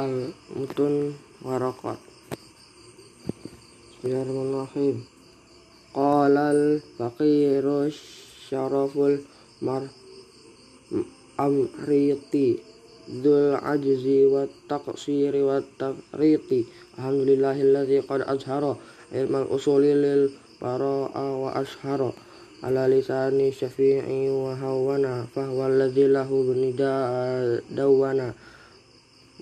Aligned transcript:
Al-Mutun 0.00 1.12
Warakat 1.44 2.00
Bismillahirrahmanirrahim. 4.00 5.04
Qala 5.92 6.56
al-faqiru 6.56 7.92
syaraful 8.48 9.20
mar 9.60 9.84
amriti 11.36 12.64
Dul 13.12 13.60
ajzi 13.60 14.24
wa 14.24 14.48
taqsiri 14.72 15.44
wa 15.44 15.60
tafriti. 15.76 16.64
Alhamdulillahilladzi 16.96 18.00
qad 18.08 18.24
azhara 18.24 18.80
ilmal 19.12 19.52
usuli 19.52 19.92
lil 19.92 20.32
bara'a 20.64 21.44
wa 21.44 21.52
ashara 21.60 22.08
ala 22.64 22.88
lisani 22.88 23.52
syafi'i 23.52 24.32
wa 24.32 24.56
hawana 24.56 25.28
fahwa 25.28 25.68
alladzi 25.68 26.08
lahu 26.08 26.56
dawana 27.68 28.32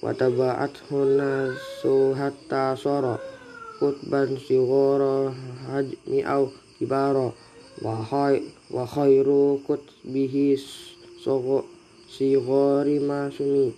wa 0.03 0.15
taba'athu 0.15 1.19
nasu 1.19 2.15
hatta 2.15 2.77
sara 2.77 3.19
kutban 3.79 4.39
sighara 4.39 5.35
hajmi 5.71 6.23
au 6.25 6.51
kibara. 6.79 7.33
Wa 7.79 7.95
khay 8.03 8.43
wa 8.75 8.83
khairu 8.83 9.63
kutbihi 9.63 10.59
sighari 12.09 12.99
masumi 12.99 13.71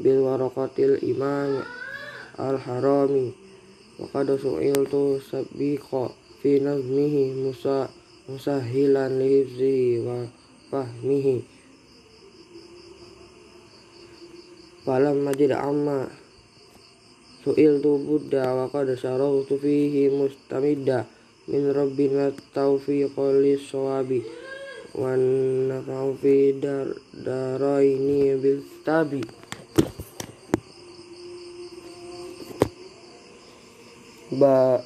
bil 0.00 0.20
waraqatil 0.24 0.96
imam 1.04 1.60
al 2.40 2.56
harami 2.56 3.34
wa 4.00 4.08
qad 4.12 4.28
su'iltu 4.40 5.20
sabiqa 5.20 6.08
fi 6.40 6.60
nazmihi 6.60 7.36
musa 7.36 7.88
musahilan 8.28 9.16
lihifzihi 9.20 10.00
wa 10.04 10.24
fahmihi 10.72 11.55
falam 14.86 15.26
majid 15.26 15.50
amma. 15.50 16.06
Su'iltu 17.42 17.98
buddha 18.06 18.54
wa 18.54 18.70
qad 18.70 18.94
syarautu 18.94 19.58
fihi 19.58 20.06
mustamidda 20.14 21.02
min 21.50 21.74
rabbina 21.74 22.30
taufiqa 22.54 23.34
lis-sawabi 23.42 24.22
wa 24.94 25.18
nafa'u 25.18 26.14
fi 26.22 26.54
dar 26.62 26.86
daraini 27.10 28.38
bil 28.38 28.62
tabi. 28.86 29.22
Ba 34.38 34.82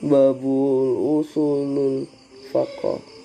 babul 0.00 1.20
usulul 1.20 2.04
faqah 2.52 3.15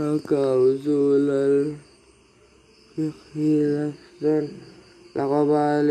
maka 0.00 0.56
usulul 0.56 1.76
fiqhi 2.96 3.60
lafzan 3.68 4.48
laqaba 5.12 5.84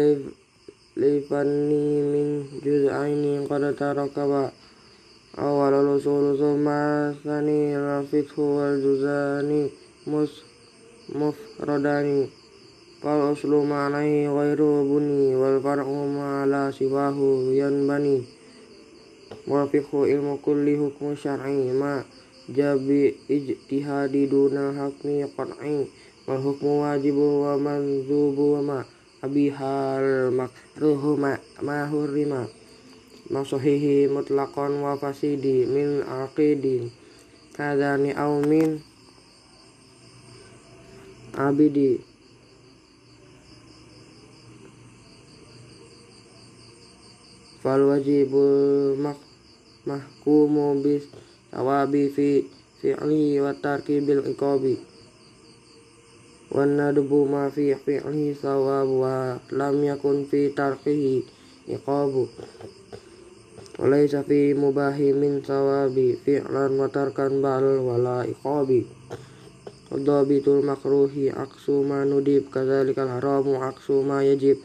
lifanni 0.98 1.86
min 2.10 2.28
juz'aini 2.66 3.46
qad 3.46 3.70
tarakaba 3.78 4.50
awal 5.38 5.94
usul 5.94 6.34
summa 6.42 7.14
thani 7.22 7.78
al-fiqhu 7.78 8.42
wal 8.58 8.82
juzani 8.82 9.70
mus 10.10 10.42
mufradani 11.14 12.34
fal 13.06 13.30
uslu 13.38 13.62
ma'nai 13.62 14.26
ghairu 14.26 14.90
buni 14.90 15.38
wal 15.38 15.62
far'u 15.62 16.10
ma'ala 16.10 16.74
siwahu 16.74 17.54
yanbani 17.54 18.26
wal 19.46 19.70
fiqhu 19.70 20.10
jabi 22.56 23.14
ijtihadi 23.30 24.26
duna 24.26 24.74
hakmi 24.74 25.22
qat'i 25.38 25.86
wal 26.28 26.42
hukmu 26.42 26.82
wajibu 26.82 27.46
wa 27.46 27.54
manzubu 27.58 28.54
wa 28.58 28.62
ma 28.62 28.80
abihal 29.22 30.32
makruhu 30.32 31.18
ma 31.20 31.38
ma 31.62 31.86
hurrima. 31.86 32.48
Masahihi 33.30 34.10
mutlaqan 34.10 34.82
wa 34.82 34.98
fasidi 34.98 35.70
min 35.70 36.02
aqidin 36.02 36.90
kadani 37.54 38.10
au 38.18 38.42
min 38.42 38.82
abidi. 41.38 42.02
Fal 47.62 47.86
wajibul 47.86 48.98
mahkumu 49.86 50.80
bis 50.82 51.06
tawabi 51.52 52.10
fi 52.10 52.46
fi'li 52.80 53.42
wa 53.44 53.52
tarki 53.58 54.00
bil 54.06 54.24
iqabi 54.24 54.80
wan 56.50 56.78
nadbu 56.82 57.30
ma 57.30 57.46
fi 57.54 57.78
fi'li 57.78 58.34
sawab 58.34 58.90
wa 58.90 59.38
lam 59.54 59.76
yakun 59.86 60.26
fi 60.26 60.50
tarkihi 60.50 61.22
iqabu. 61.70 62.26
Walaysa 63.80 64.26
fi 64.26 64.58
mubahi 64.58 65.14
min 65.14 65.46
sawabi 65.46 66.18
fi'lan 66.18 66.76
wa 66.76 66.90
tarkan 66.90 67.40
bal 67.40 67.64
wala 67.80 68.26
iqabi. 68.26 68.90
Dhabitul 69.90 70.66
makruhi 70.66 71.30
aksu 71.34 71.86
ma 71.86 72.06
nudib 72.06 72.50
kadzalikal 72.50 73.10
haramu 73.10 73.62
aksu 73.62 74.02
ma 74.02 74.26
yajib. 74.26 74.58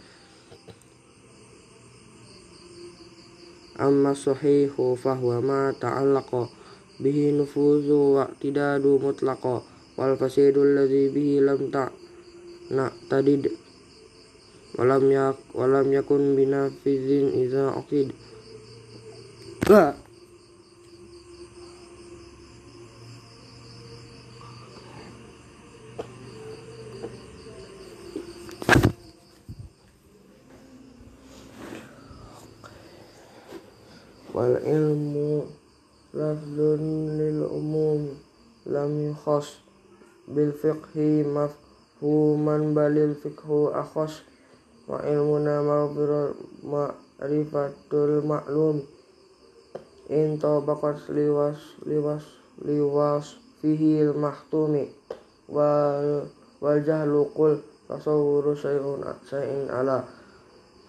Amma 3.77 4.17
sahihu 4.17 4.97
fahuwa 4.97 5.39
ma 5.45 5.61
ta'allaqa 5.77 6.64
bihi 7.03 7.33
nufuzu 7.35 8.15
wa 8.19 8.25
tidadu 8.41 8.99
mutlaqa 9.03 9.63
wal 9.99 10.15
fasidul 10.21 10.75
ladzi 10.75 11.11
bihi 11.15 11.41
lam 11.41 11.71
ta 11.71 11.91
na 12.71 12.91
tadid 13.11 13.51
walam 14.79 15.07
yak 15.11 15.37
walam 15.55 15.87
yakun 15.93 16.35
binafizin 16.37 17.31
iza 17.39 17.75
aqid 17.75 18.11
Ba. 19.65 19.97
Wal 34.35 34.61
ilmu 34.61 35.64
lafzun 36.15 37.19
lil 37.19 37.43
umum 37.51 38.15
lam 38.71 38.91
yukhas 39.03 39.59
bil 40.31 40.55
fiqhi 40.55 41.27
mafhuman 41.27 42.71
balil 42.71 43.19
fiqhu 43.19 43.75
akhas 43.75 44.23
wa 44.87 45.03
ilmuna 45.03 45.59
ma'rifatul 46.63 48.23
ma'lum. 48.23 48.87
In 50.07 50.39
tabaqat 50.39 51.11
liwas 51.11 51.59
liwas 51.83 52.23
liwas 52.63 53.41
fihi 53.59 54.07
mahtumi 54.15 54.93
wal 55.51 56.29
wal 56.63 56.79
jahlu 56.85 57.27
qul 57.35 57.59
tasawwuru 57.89 58.55
syai'un 58.55 59.03
syai'in 59.27 59.67
ala 59.73 60.05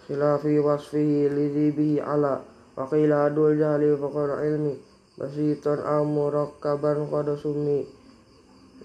khilafi 0.06 0.60
wasfihi 0.62 1.32
lidhi 1.34 1.72
bihi 1.74 1.98
ala 2.04 2.44
wa 2.76 2.84
qila 2.92 3.32
adul 3.32 3.56
jahli 3.56 3.96
faqar 3.96 4.44
ilmi 4.46 4.76
basitan 5.18 5.80
aw 5.80 6.04
murakkaban 6.04 7.08
qad 7.12 7.28
summi 7.40 7.88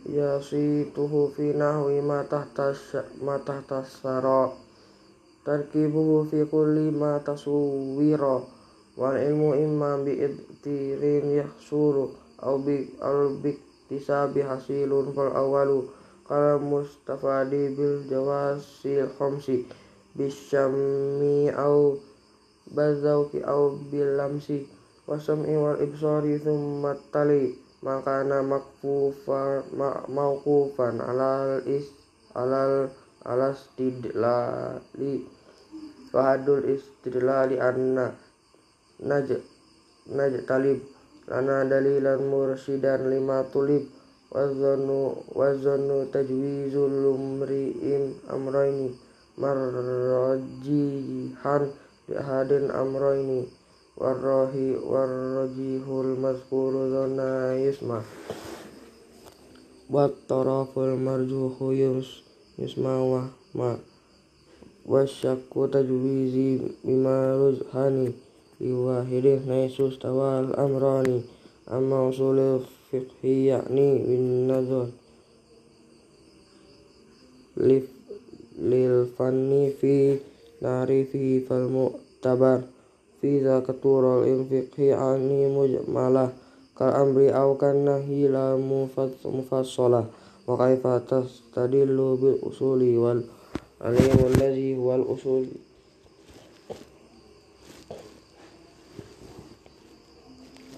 yasituhu 0.07 1.35
fi 1.35 1.53
nahwi 1.61 1.99
ma 2.01 2.23
tahta 2.23 2.71
ma 3.21 3.37
tahta 3.43 3.83
sara 3.83 4.49
tarkibuhu 5.45 6.31
fi 6.31 6.47
kulli 6.47 6.95
ma 6.95 7.19
tasawwira 7.27 8.47
wal 8.97 9.17
ilmu 9.19 9.59
imma 9.59 9.99
bi 10.05 10.13
ibtirin 10.27 11.27
yahsulu 11.41 12.15
aw 12.47 12.55
bi 12.63 12.95
al 13.03 13.35
biktisabi 13.43 14.41
hasilun 14.47 15.11
fal 15.17 15.33
awalu 15.35 15.91
qala 16.29 16.63
mustafadi 16.63 17.75
bil 17.75 18.07
jawasil 18.07 19.11
khamsi. 19.19 19.67
Bisyammi 20.11 21.55
aw 21.55 21.95
bazauki 22.75 23.39
aw 23.47 23.71
bil 23.91 24.19
lamsi 24.19 24.67
wasam'i 25.11 25.59
wal 25.59 25.75
ibsari 25.83 26.39
thumma 26.39 26.95
tali. 27.11 27.59
Makana 27.83 28.45
makfufan 28.47 29.67
ma, 29.75 30.07
mauqufan. 30.07 31.03
Alal 31.03 31.67
is 31.67 31.91
alal 32.39 32.87
alas 33.27 33.67
tidlali 33.75 35.27
wahadul 36.15 36.63
istidlali 36.69 37.57
anna 37.59 38.15
naj 39.01 39.29
naj 40.13 40.35
talib 40.47 40.85
lana 41.27 41.65
dalilan 41.67 42.21
mursidan 42.23 43.11
lima 43.11 43.43
tulib. 43.51 43.91
Wazanu 44.31 45.27
wazanu 45.35 46.07
tajwizul 46.15 46.87
lumri'in 46.87 48.15
amraini 48.31 48.95
marrajihan 49.35 50.55
lihadin 52.07 52.71
amraini 52.71 53.51
والراهي 54.01 54.71
والرجيه 54.91 55.87
المذكور 56.01 56.73
ظنا 56.73 57.57
يسمع. 57.57 58.01
والطرف 59.91 60.79
المرجوح 60.79 61.55
يسمع 62.59 62.97
وما 63.01 63.79
والشك 64.87 65.53
تجويزي 65.73 66.59
بما 66.85 67.17
رجحاني 67.45 68.13
لواحد 68.61 69.27
حيث 69.49 69.81
استوى 69.81 70.41
الأمران. 70.41 71.23
أما 71.69 72.09
أصول 72.09 72.39
الفقه 72.39 73.29
يعني 73.29 73.89
بالنظر 74.07 74.87
للفن 78.59 79.73
في 79.81 80.19
تعريفه 80.61 81.43
فالمعتبر. 81.49 82.61
Fiza 83.21 83.61
zakaturul 83.61 84.25
infiqhi 84.25 84.97
ani 84.97 85.45
mujmalah. 85.53 86.33
Kal 86.73 86.97
amri 86.97 87.29
aw 87.29 87.53
kan 87.61 87.85
nahi 87.85 88.33
la 88.33 88.57
mufassalah 88.57 90.09
wa 90.49 90.55
kaifa 90.57 91.05
tastadillu 91.05 92.17
bil 92.17 92.41
usuli 92.41 92.97
wal 92.97 93.21
alim 93.85 94.17
allazi 94.25 94.73
wal 94.81 95.05
usul. 95.05 95.45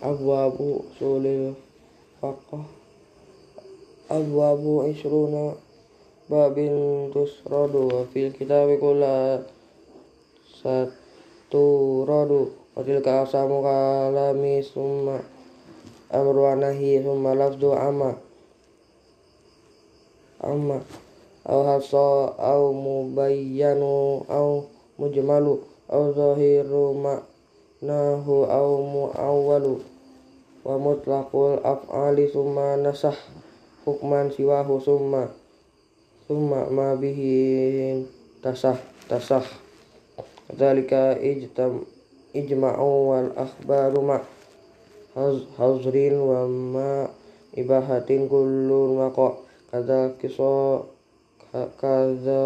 Abwabu 0.02 0.82
usulil 0.90 1.54
faqh 2.18 2.82
abwabu 4.10 4.90
isruna 4.90 5.54
babin 6.26 7.06
tusradu 7.14 7.86
wa 7.86 8.02
fil 8.10 8.34
kitabi 8.34 8.82
kula 8.82 9.46
sat 10.58 11.01
turadu 11.52 12.48
wa 12.72 12.80
ka 12.80 13.28
asamu 13.28 13.60
kalami 13.60 14.64
summa 14.64 15.20
amru 16.08 16.48
anahi 16.48 17.04
summa 17.04 17.36
lafdu 17.36 17.76
amma 17.76 18.16
amma 20.40 20.80
aw 21.44 21.60
hasa 21.68 22.32
au 22.38 22.72
mubayyanu 22.72 24.24
aw 24.30 24.64
mujmalu 24.98 25.58
aw 25.92 26.02
zahiru 26.16 26.96
ma'nahu 26.96 28.48
au 28.48 28.70
muawwalu. 28.80 29.82
Wa 30.62 30.78
mutlaqul 30.78 31.58
af'ali 31.60 32.30
summa 32.30 32.78
nasah 32.78 33.18
hukman 33.82 34.30
siwahu 34.30 34.78
summa 34.78 35.26
summa 36.30 36.70
ma 36.70 36.94
bihi 36.94 38.06
tasah 38.38 38.78
tasah. 39.10 39.61
Zalika 40.52 41.16
ijtam 41.16 41.80
ijma'u 42.36 42.90
wal 43.08 43.28
akhbaru 43.44 44.00
ma 44.04 44.18
hazrin 45.56 46.16
wa 46.20 46.44
ma 46.44 47.08
ibahatin 47.56 48.28
kullu 48.28 49.00
maqa 49.00 49.32
kada 49.72 50.12
kiso 50.20 50.84
kada 51.80 52.44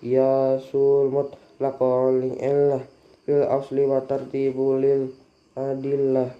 kiasul 0.00 1.12
mutlaqa 1.12 2.08
illah 2.40 2.80
fil 3.28 3.44
asli 3.44 3.84
wa 3.84 4.00
tartibu 4.08 4.80
lil 4.80 5.12
adillah 5.56 6.32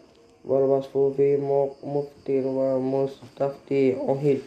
wal 0.48 0.64
wasfu 0.64 1.12
fi 1.12 1.36
muftir 1.84 2.44
wa 2.48 2.80
mustafti 2.80 3.92
uhid 4.00 4.40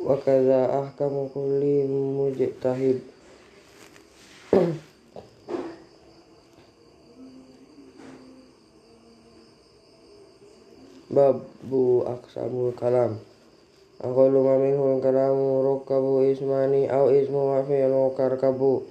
wa 0.00 0.16
kadza 0.24 0.72
ahkamu 0.72 1.28
kulli 1.32 1.84
mujtahid. 1.88 3.13
Babu 11.14 12.02
aksamul 12.06 12.74
kalam. 12.78 13.18
Aqallu 14.02 14.42
ma 14.46 14.58
minhul 14.58 15.02
kalamu 15.02 15.62
rukkabu 15.62 16.26
ismani 16.26 16.90
au 16.90 17.10
ismu 17.10 17.54
wa 17.54 17.62
fi'lu 17.66 18.14
karkabu 18.18 18.82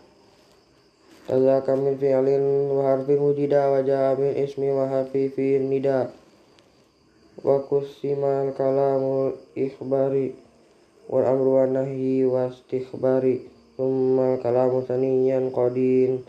Tazaka 1.27 1.75
min 1.79 1.95
fi'lin 1.99 2.71
wa 2.71 2.83
harfin 2.91 3.19
wujida 3.23 3.71
wa 3.71 3.79
ja'a 3.83 4.19
ismi 4.19 4.67
wa 4.71 4.87
harfi 4.87 5.31
fi 5.31 5.59
nida. 5.63 6.11
Wa 7.43 7.63
kusimal 7.67 8.51
kalamu 8.55 9.35
ikhbari. 9.55 10.35
Wal 11.07 11.23
amru 11.27 11.55
wa 11.59 11.67
nahyi 11.67 12.23
wa 12.27 12.51
Thumma 13.73 14.37
kalamu 14.37 14.85
saniyan 14.85 15.49
qadin. 15.49 16.21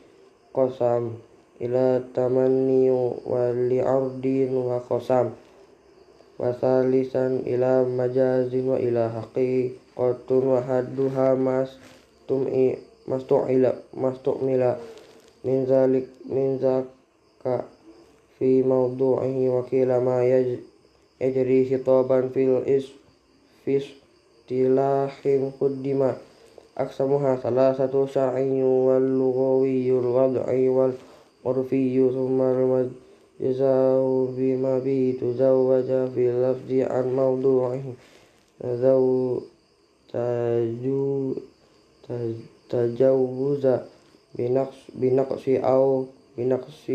Qasam 0.54 1.18
ila 1.60 2.00
tamanni 2.14 2.88
wa 3.26 3.52
li'ardin 3.52 4.54
wa 4.54 4.80
qasam. 4.84 5.34
Wasalisan 6.40 7.44
ila 7.46 7.84
majazin 7.86 8.64
wa 8.66 8.78
ila 8.80 9.12
haqiqatun 9.12 10.42
wa 10.42 10.58
hadduha 10.64 11.36
mas 11.38 11.78
tum'i 12.26 12.74
mastu'ila 13.06 13.76
mastu'mila 13.92 14.80
min 15.44 15.68
zalik 15.68 16.08
min 16.24 16.56
zaka 16.56 17.68
fi 18.40 18.64
mawdu'ihi 18.64 19.52
wa 19.52 19.62
kila 19.68 20.00
ma 20.00 20.24
yajri 20.24 21.60
khitaban 21.68 22.32
fil 22.32 22.64
is 22.64 22.88
fis 23.62 23.84
tilahin 24.48 25.52
quddima 25.60 26.16
أقسمها 26.78 27.36
ثلاثة 27.36 28.06
شرعي 28.06 28.62
واللغوي 28.62 29.90
الوضعي 29.90 30.68
والعرفي 30.68 32.10
ثم 32.10 32.40
المد 32.42 32.92
جزاء 33.40 34.28
بما 34.36 34.78
به 34.78 35.18
تزوج 35.20 35.84
في 36.14 36.30
اللفظ 36.30 36.70
عن 36.92 37.16
موضوعه. 37.16 37.82
ذو 38.64 39.40
تجوز 42.70 43.66
بنقص, 44.34 44.78
بنقص 44.94 45.44
أو 45.48 46.04
بنقص 46.38 46.90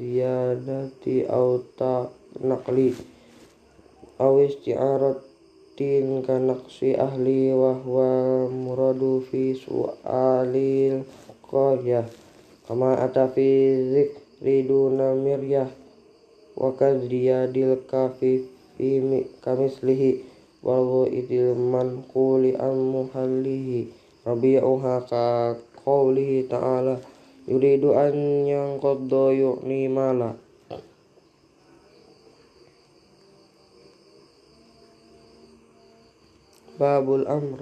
زيادة 0.00 0.90
أو 1.08 1.58
نقل 2.44 2.92
أو 4.20 4.46
استعارة 4.46 5.27
din 5.78 6.26
kanaksi 6.26 6.98
ahli 6.98 7.54
wahwa 7.54 8.50
muradu 8.50 9.22
fi 9.22 9.54
su'alil 9.54 11.06
koya 11.46 12.02
kama 12.66 12.98
ata 12.98 13.30
fi 13.30 13.46
zikri 13.86 14.66
duna 14.66 15.14
miryah. 15.14 15.70
Wa 16.58 16.74
kadriyadil 16.74 17.86
kafi 17.86 18.42
fi 18.74 18.98
kamislihi. 19.38 20.26
Walau 20.66 21.06
idil 21.06 21.54
manquli 21.54 22.58
an 22.58 22.74
muhallihi. 22.74 23.94
Rabi'uha 24.26 25.06
ka 25.06 25.54
qawlihi 25.86 26.50
ta'ala. 26.50 26.98
Yuridu 27.46 27.94
an 27.94 28.18
yang 28.42 28.82
qadda 28.82 29.30
yu'ni 29.30 29.86
malah 29.86 30.34
babul 36.78 37.26
amr 37.26 37.58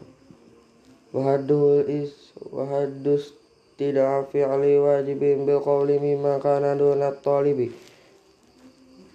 wahadul 1.16 1.88
is 1.88 2.12
wahadus 2.52 3.32
tidak 3.80 4.28
fi'li 4.28 4.76
wajibin 4.76 5.48
bil 5.48 5.64
qawli 5.64 5.96
mimma 5.96 6.36
kana 6.36 6.76
duna 6.76 7.16
talibi 7.24 7.72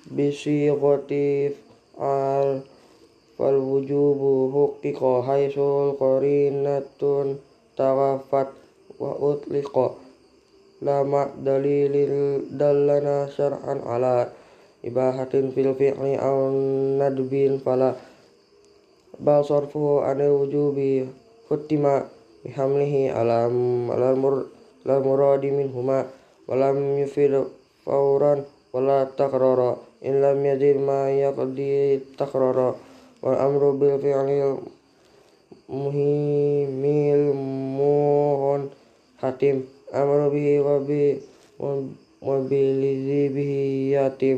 bisi 0.09 0.73
ghatif 0.73 1.61
al 2.01 2.65
fal 3.37 3.57
wujubu 3.61 4.49
huqiqa 4.49 5.21
haisul 5.21 5.93
qarinatun 6.01 7.37
tawafat 7.77 8.49
wa 8.97 9.13
utliqa 9.21 10.01
lama 10.81 11.29
dalilin 11.37 12.49
dallana 12.57 13.29
syar'an 13.29 13.85
ala 13.85 14.33
ibahatin 14.81 15.53
fil 15.53 15.77
fi'li 15.77 16.17
aw 16.17 16.49
nadbin 16.97 17.61
fala 17.61 17.93
بها 19.21 19.41
صرفه 19.41 20.01
عن 20.01 20.21
الوجوب 20.21 20.77
ختم 21.49 22.01
بحمله 22.45 22.93
على 23.15 23.37
المراد 24.85 25.45
منهما 25.45 25.99
ولم 26.47 26.77
يفر 26.99 27.45
فورا 27.85 28.43
ولا 28.73 29.03
تقرارا 29.17 29.77
إن 30.05 30.21
لم 30.21 30.45
يزل 30.45 30.77
ما 30.79 31.11
يقضي 31.11 31.95
التقرار 31.95 32.75
والأمر 33.23 33.71
بالفعل 33.71 34.57
المهم 35.69 36.83
الموهن 37.15 38.69
حتم 39.21 39.61
أمر 39.93 40.29
به 40.29 41.17
وبالذي 42.21 43.23
به 43.35 43.53
يتم 43.97 44.37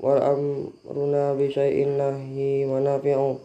wal 0.00 0.16
amruna 0.16 1.36
bi 1.36 1.52
syai'in 1.52 2.00
nahi 2.00 2.64
manafi'u 2.64 3.36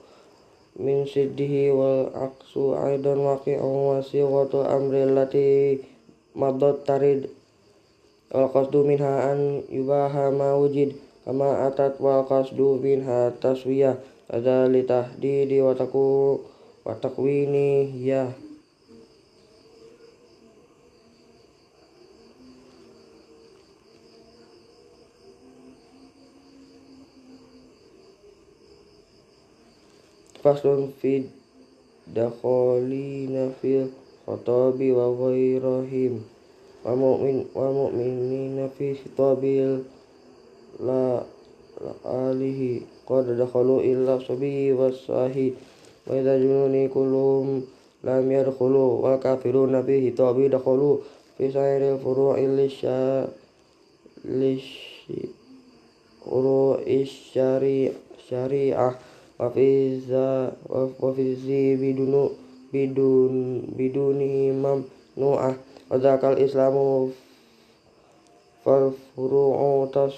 min 0.79 1.03
siddihi 1.03 1.75
wal 1.75 2.15
aksu 2.15 2.79
aidan 2.79 3.19
waqi'u 3.19 3.67
wa 3.91 3.99
sighatu 3.99 4.63
amri 4.63 5.03
allati 5.03 5.83
madat 6.31 6.87
tarid. 6.87 7.27
Wal 8.31 8.47
qasdu 8.55 8.87
minha 8.87 9.35
an 9.35 9.67
yubaha 9.67 10.31
ma 10.31 10.55
wujid 10.55 10.95
kama 11.27 11.67
atat 11.67 11.99
wal 11.99 12.23
qasdu 12.23 12.79
minha 12.79 13.35
taswiyah. 13.43 13.99
Ada 14.25 14.65
di 15.21 15.59
wa 15.61 15.77
taku 15.77 16.41
wa 16.81 16.97
takwini 16.97 17.93
ya 18.01 18.33
faslun 30.45 30.93
fid 31.01 31.25
dakhalina 32.13 33.49
fil 33.57 33.89
khatabi 34.29 34.93
wa 34.93 35.09
ghairahim 35.09 36.21
wa 36.85 36.93
mu'min 36.93 37.49
wa 37.57 37.73
mu'minina 37.73 38.69
fi 38.77 38.93
khitabil 38.93 39.81
la, 40.85 41.25
la 41.81 41.93
alihi 42.29 42.85
qad 43.09 43.25
dakhalu 43.33 43.81
illa 43.89 44.21
sabi 44.21 44.69
wasahi 44.69 45.57
wa 46.05 46.13
idza 46.13 46.37
jununi 46.37 46.93
kullum 46.93 47.65
lam 48.05 48.25
yadkhulu 48.29 49.01
wa 49.01 49.17
kafiruna 49.17 49.81
fi 49.81 49.97
khitabi 49.97 50.45
dakhalu 50.53 51.01
fi 51.41 51.49
sairil 51.49 51.97
furu'i 51.97 52.45
lisya 52.53 53.25
lish 54.29 54.93
uru 56.21 56.77
syariah 58.29 58.93
wafiza 59.39 60.55
wafizi 60.99 61.75
bidunu 61.75 62.31
bidun 62.71 63.61
biduni 63.75 64.51
imam 64.51 64.83
nu'ah. 65.15 65.55
Wadakal 65.85 66.41
islamu 66.41 67.13
falfuru'u 68.65 69.85
tas 69.93 70.17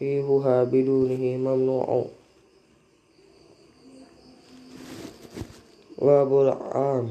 hihuha 0.00 0.64
biduni 0.66 1.36
imam 1.36 1.60
nuah 1.62 2.00
ya 2.02 2.22
wa 6.02 6.26
bul'am 6.26 7.06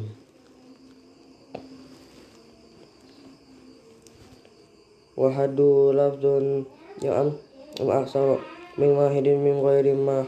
wahadu 5.15 5.95
lafdun 5.95 6.67
ya'am 6.99 7.39
am 7.79 7.87
ahsanu 7.87 8.35
min 8.75 8.91
wahidin 8.99 9.39
min 9.39 9.63
ma 10.03 10.27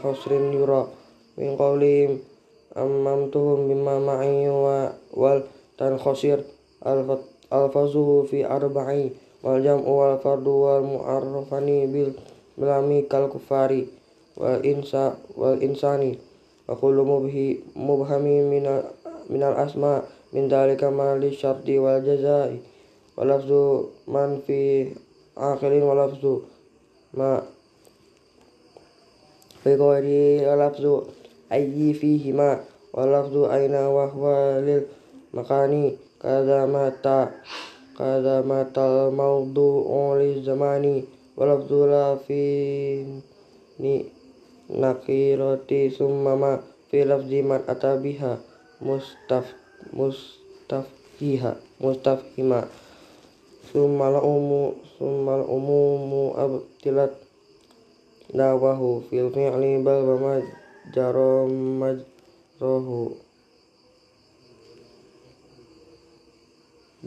yura 0.54 1.03
min 1.36 1.56
qawlihim 1.58 2.22
ammamtuhum 2.74 3.70
bima 3.70 3.98
ma'i 4.02 4.46
wa 4.50 4.90
wal 5.14 5.42
tan 5.78 5.98
khosir 5.98 6.42
alfazuhu 7.50 8.26
fi 8.26 8.42
arba'i 8.42 9.14
wal 9.42 9.62
jam'u 9.62 9.86
wal 9.86 10.18
fardu 10.18 10.52
wal 10.62 10.82
mu'arrafani 10.82 11.86
bil 11.86 12.14
melami 12.58 13.06
kal 13.06 13.30
kufari 13.30 13.86
wal 14.34 14.58
insa 14.66 15.14
wal 15.38 15.58
insani 15.62 16.18
wa 16.66 16.74
kullu 16.74 17.06
mubhi 17.06 17.62
mubhami 17.78 18.42
minal 18.42 18.90
minal 19.30 19.54
asma 19.54 20.02
min 20.34 20.50
dalika 20.50 20.90
ma 20.90 21.14
syarti 21.18 21.78
wal 21.78 22.02
jazai 22.02 22.58
wa 23.14 23.22
lafzu 23.22 23.90
man 24.10 24.42
fi 24.42 24.90
akhirin 25.38 25.82
wa 25.86 25.94
lafzu 25.94 26.42
ma 27.14 27.38
fi 29.62 29.70
qawli 29.78 30.42
ayyi 31.54 31.94
fihima 31.94 32.48
walafdu 32.96 33.46
aina 33.46 33.86
wahwa 33.96 34.58
lil 34.66 34.82
makani 35.30 35.94
kadamata 36.18 37.30
kadamata 37.98 39.10
maudu 39.14 39.86
oli 39.86 40.42
zamani 40.42 41.06
walafdu 41.38 41.86
la 41.86 42.18
fi 42.26 42.42
ni 43.78 43.94
nakirati 44.80 45.90
summama 45.90 46.62
fi 46.90 47.04
lafzi 47.04 47.42
man 47.42 47.62
atabiha 47.70 48.38
mustaf 48.82 49.46
mustaf 49.94 50.86
hima 52.34 52.60
summal 53.70 54.18
umu 54.22 54.74
summal 54.98 55.42
umumu 55.46 56.34
abtilat 56.34 57.14
dawahu 58.34 59.02
fil 59.10 59.30
fi'li 59.34 59.82
bal 59.82 60.02
Jaro 60.92 61.48
jaromajrohu 61.48 63.16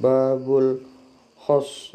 babul 0.01 0.81
khos. 1.37 1.93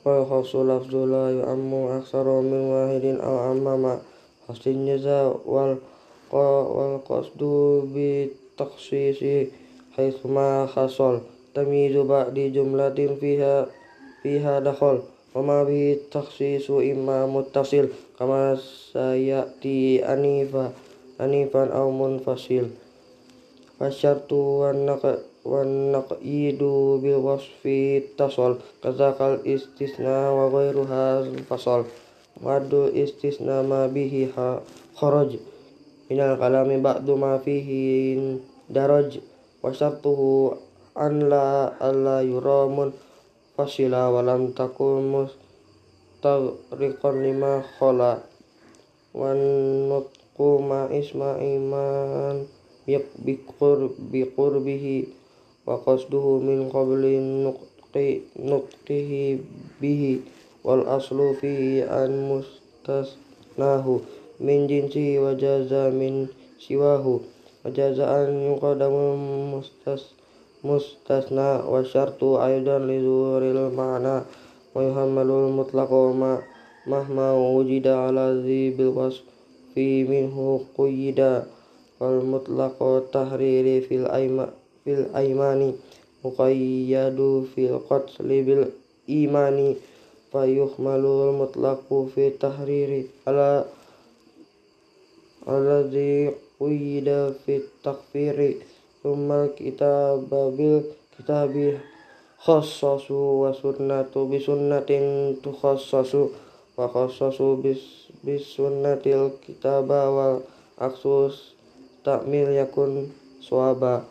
Wa 0.00 0.24
khosu 0.24 0.64
lafzu 0.64 1.04
la 1.04 1.28
yu'ammu 1.28 1.92
aksaru 2.00 2.40
min 2.40 2.72
wahidin 2.72 3.20
aw 3.20 3.52
amma 3.52 3.76
ma 3.76 3.92
hasin 4.48 4.86
jaza 4.88 5.28
wal 5.44 5.76
wal 6.32 7.04
qasdu 7.04 7.84
bi 7.92 8.32
takhsisi 8.56 9.52
haitsu 9.92 10.24
ma 10.32 10.64
hasal 10.64 11.20
tamizu 11.52 12.08
ba'di 12.08 12.48
jumlatin 12.48 13.12
fiha 13.20 13.68
fiha 14.22 14.64
dakhal 14.64 15.04
wa 15.36 15.40
ma 15.44 15.58
bi 15.68 16.00
takhsisu 16.08 16.80
imma 16.80 17.28
muttasil 17.28 17.92
kama 18.16 18.56
sayati 18.56 20.00
anifa 20.00 20.72
anifan 21.20 21.72
aw 21.72 21.88
munfasil. 21.88 22.72
Fasyartu 23.76 24.64
wan 24.64 24.88
wannaqidu 25.44 27.00
bil 27.04 27.20
wasfi 27.20 28.00
tasal 28.16 28.56
kazakal 28.80 29.40
istisna 29.44 30.32
wa 30.32 30.48
ghairuha 30.48 31.28
fasal. 31.44 31.84
Wadu 32.40 32.92
istisna 32.92 33.64
mabihihah 33.64 34.60
bihi 34.60 35.00
ha 35.00 35.24
minal 36.08 36.36
kalami 36.40 36.76
ba'du 36.80 37.16
ma 37.16 37.36
fihi 37.40 38.16
daraj. 38.68 39.20
Wa 39.60 39.72
syartuhu 39.72 40.56
an 40.96 41.28
la 41.28 41.72
fasila 43.56 44.12
walam 44.12 44.52
takun 44.52 45.08
mustagriqan 45.08 47.24
lima 47.24 47.64
khola 47.80 48.20
wan 49.16 49.40
nutku 49.88 50.60
ma 50.60 50.92
isma 50.92 51.40
iman 51.40 52.44
biqur 53.24 54.52
bihi 54.60 55.08
wa 55.66 55.80
qasduhu 55.80 56.44
min 56.44 56.68
qabli 56.68 57.16
nutqi 57.18 58.28
nutqihi 58.36 59.40
bihi 59.80 60.20
wal 60.60 60.84
aslu 60.86 61.34
fi 61.40 61.80
an 61.82 62.28
mustasnahu 62.28 64.04
min 64.38 64.68
jinsi 64.68 65.16
wa 65.16 65.32
jaza 65.32 65.88
min 65.90 66.28
siwahu. 66.60 67.24
Wa 67.64 67.72
jazaan 67.74 68.46
yuqadamu 68.46 69.18
mustas 69.50 70.15
مستثنى 70.70 71.50
والشرط 71.72 72.24
أيضا 72.24 72.78
لظهور 72.78 73.42
المعنى 73.42 74.16
ويحمل 74.74 75.28
المطلق 75.42 75.92
مهما 76.86 77.28
وجد 77.56 77.86
على 77.86 78.24
ذي 78.44 78.70
بالوصف. 78.70 79.22
منه 79.78 80.60
قيدا 80.78 81.46
والمطلق 82.00 82.82
التحرير 82.82 83.66
في 83.86 83.94
الأيمان 83.96 84.50
في 84.84 84.92
الأيمان 84.94 85.60
مقيد 86.24 87.18
في 87.54 87.62
القتل 87.70 88.28
بالإيمان 88.46 89.58
فيحمل 90.32 91.04
المطلق 91.28 92.08
في 92.14 92.22
التحرير. 92.28 93.06
على 93.26 93.64
الذي 95.48 96.30
قيد 96.60 97.08
في 97.46 97.52
التكفير 97.56 98.56
summa 99.06 99.46
kita 99.54 100.18
babil 100.18 100.82
kita 101.14 101.46
bi 101.46 101.78
khassasu 102.42 103.46
wa 103.46 103.54
sunnatu 103.54 104.26
bi 104.26 104.42
sunnatin 104.42 105.38
tukhassasu 105.38 106.34
wa 106.74 106.90
khassasu 106.90 107.62
bis 107.62 108.10
bisunnatil 108.26 109.38
kita 109.46 109.78
bawa 109.86 110.42
aksus 110.74 111.54
takmil 112.02 112.50
yakun 112.50 113.14
suaba. 113.38 114.02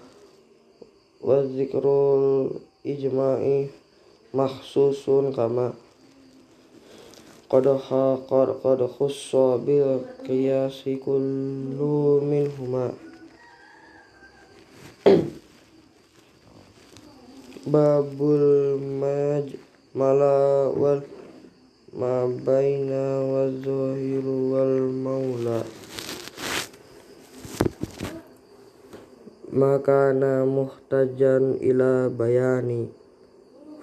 Wa 1.19 1.43
zikrul 1.43 2.55
ijma'i 2.87 3.67
mahsusun 4.31 5.35
kama 5.35 5.75
qadaha 7.51 8.23
qad 8.31 8.49
qad 8.63 8.79
khussa 8.95 9.59
bil 9.59 10.07
qiyasi 10.23 10.95
kullu 11.03 12.23
minhuma 12.23 12.95
babul 17.65 18.77
maj 18.77 19.57
mala 19.97 20.69
wal 20.69 21.01
ma 21.97 22.29
baina 22.45 23.25
wa 23.25 23.49
zahiru 23.49 24.53
wal 24.53 24.77
maula. 24.93 25.65
Makana 29.49 30.45
muhtajan 30.45 31.57
ila 31.57 32.05
bayani. 32.13 32.85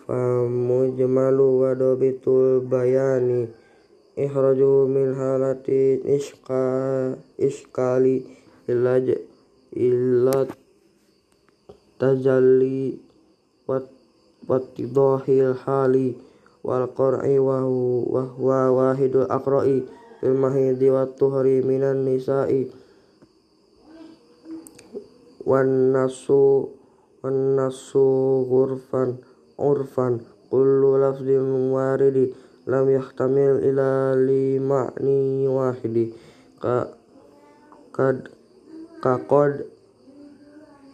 Fa 0.06 0.46
mujmalu 0.46 1.66
wa 1.66 1.74
dabitul 1.74 2.62
bayani. 2.62 3.50
Ikhraju 4.14 4.86
min 4.86 5.10
halati 5.18 5.98
isqa 6.06 7.18
iskali 7.34 8.22
illa 8.70 9.00
illa 9.74 10.61
tajalli 12.02 12.98
wat 13.70 13.86
watidahil 14.50 15.54
hali 15.62 16.18
wal 16.66 16.90
qur'i 16.90 17.38
wa 17.38 17.62
huwa 17.62 18.60
wahidul 18.74 19.30
aqra'i 19.30 19.86
fil 20.18 20.34
mahidi 20.34 20.90
wat 20.90 21.14
tuhri 21.14 21.62
minan 21.62 22.02
nisa'i 22.02 22.66
wan 25.46 25.94
nasu 25.94 26.74
wan 27.22 27.54
nasu 27.54 28.06
ghurfan 28.50 29.22
urfan 29.62 30.26
kullu 30.50 30.98
lafzin 30.98 31.70
waridi 31.70 32.34
lam 32.66 32.90
yahtamil 32.90 33.62
ila 33.62 34.18
li 34.18 34.58
ma'ni 34.58 35.46
wahidi 35.46 36.14
ka 36.58 36.90
kad 37.94 38.26
kakod 38.98 39.66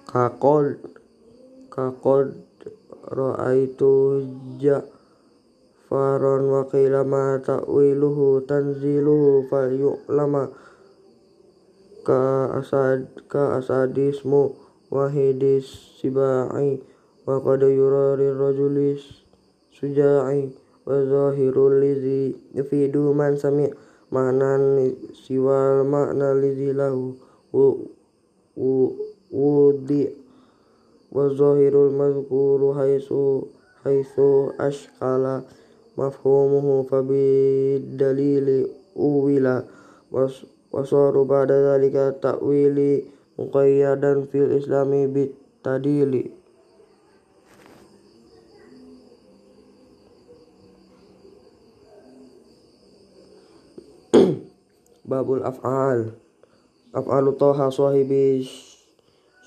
kakod 0.09 0.81
kakod 1.69 2.33
ra'aitu 3.13 4.25
ja 4.57 4.81
faron 5.85 6.49
wa 6.49 6.65
qila 6.65 7.05
ma 7.05 7.37
ta'wiluhu 7.37 8.41
tanziluhu 8.49 9.45
fal 9.53 9.69
yu'lama 9.69 10.49
ka 12.09 12.57
asad 12.57 13.05
ka 13.29 13.61
asadismu 13.61 14.57
wahidis 14.89 15.69
sibai 16.01 16.81
wa 17.29 17.37
qad 17.45 17.69
yurari 17.69 18.33
rajulis 18.33 19.05
suja'i 19.77 20.49
wa 20.89 20.97
zahirul 21.05 21.85
lizi 21.85 22.33
yafidu 22.57 23.13
man 23.13 23.37
sami' 23.37 23.77
maknan 24.09 24.89
siwal 25.13 25.85
makna 25.85 26.33
lizi 26.33 26.73
lahu 26.73 27.13
wudi 29.33 30.09
wa 31.13 31.29
zahirul 31.33 31.93
mazkuru 31.93 32.73
haisu 32.73 33.49
haisu 33.85 34.53
ashkala 34.59 35.43
mafhumuhu 35.97 36.85
fabidalili 36.89 38.69
uwila 38.97 39.65
was 40.13 40.45
wasaru 40.73 41.25
ba'da 41.25 41.63
zalika 41.65 42.13
ta'wili 42.21 43.09
muqayyadan 43.41 44.29
fil 44.29 44.53
islami 44.53 45.09
bit 45.09 45.33
tadili 45.65 46.29
babul 55.09 55.41
af'al 55.41 56.13
af'alu 56.93 57.33
toha 57.41 57.73
sahibi 57.73 58.45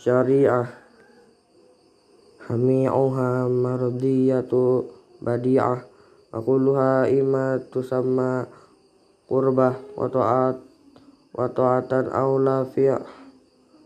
syariah. 0.02 0.66
Hami'uha 2.50 3.46
mardiyatu 3.46 4.90
badi'ah. 5.22 5.86
Aquluha 6.34 7.06
ima 7.06 7.62
tusamma 7.70 8.50
qurbah 9.30 9.78
wa 9.94 10.10
ta'at 10.10 10.58
wa 11.38 11.46
aula 12.18 12.66
fi' 12.66 12.98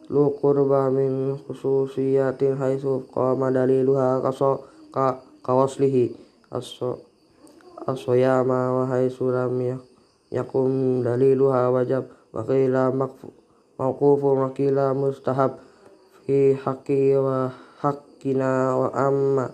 lu 0.08 0.32
qurba 0.39 0.88
min 0.88 1.36
khususiyatin 1.36 2.56
haitsu 2.56 3.12
qama 3.12 3.51
daliluha 3.51 4.23
kaso 4.23 4.71
ka 4.95 5.19
kawaslihi. 5.43 6.15
Aso 6.47 7.04
asoyama 7.84 8.71
wa 8.71 8.84
haitsu 8.88 9.36
lam 9.36 9.84
yakum 10.32 11.04
daliluha 11.04 11.75
wajab. 11.75 12.08
Wa 12.32 12.47
qila 12.47 12.95
mawqufun 12.95 14.36
wa 14.47 14.49
qila 14.56 14.95
mustahab 14.95 15.60
fi 16.25 16.57
haqqi 16.57 17.13
wa 17.15 17.53
haqqina 17.79 18.73
wa 18.73 18.89
amma 18.91 19.45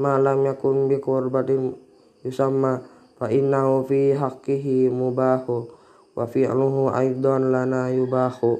ma 0.00 0.16
lam 0.16 0.48
yakun 0.48 0.88
bi 0.88 0.96
qurbatin 0.96 1.76
yusamma 2.24 2.80
fa 3.20 3.28
innahu 3.28 3.84
fi 3.84 4.16
haqqihi 4.16 4.88
mubahu 4.88 5.68
wa 6.16 6.24
fi'luhu 6.26 6.90
aidan 6.90 7.52
lana 7.54 7.92
yubahu. 7.94 8.58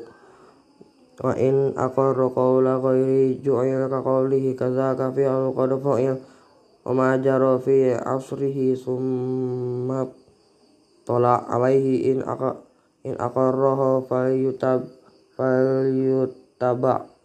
Wa 1.18 1.34
in 1.34 1.74
aqarra 1.74 2.30
qawla 2.30 2.78
ghairi 2.78 3.42
ju'il 3.42 3.90
ka 3.90 3.98
qawlihi 4.06 4.54
kadzaka 4.54 5.10
fi'lu 5.10 5.50
qad 5.50 5.74
fa'il 5.82 6.14
wa 6.86 6.94
ma 6.94 7.08
jara 7.18 7.58
fi 7.58 7.90
asrihi 7.90 8.78
summa 8.78 10.06
tola 11.02 11.42
alaihi 11.50 12.14
in 12.14 12.22
aqa 12.22 12.62
in 13.02 13.18
aqarraha 13.18 14.06
falyutab 14.06 14.86
falyutaba 15.34 17.17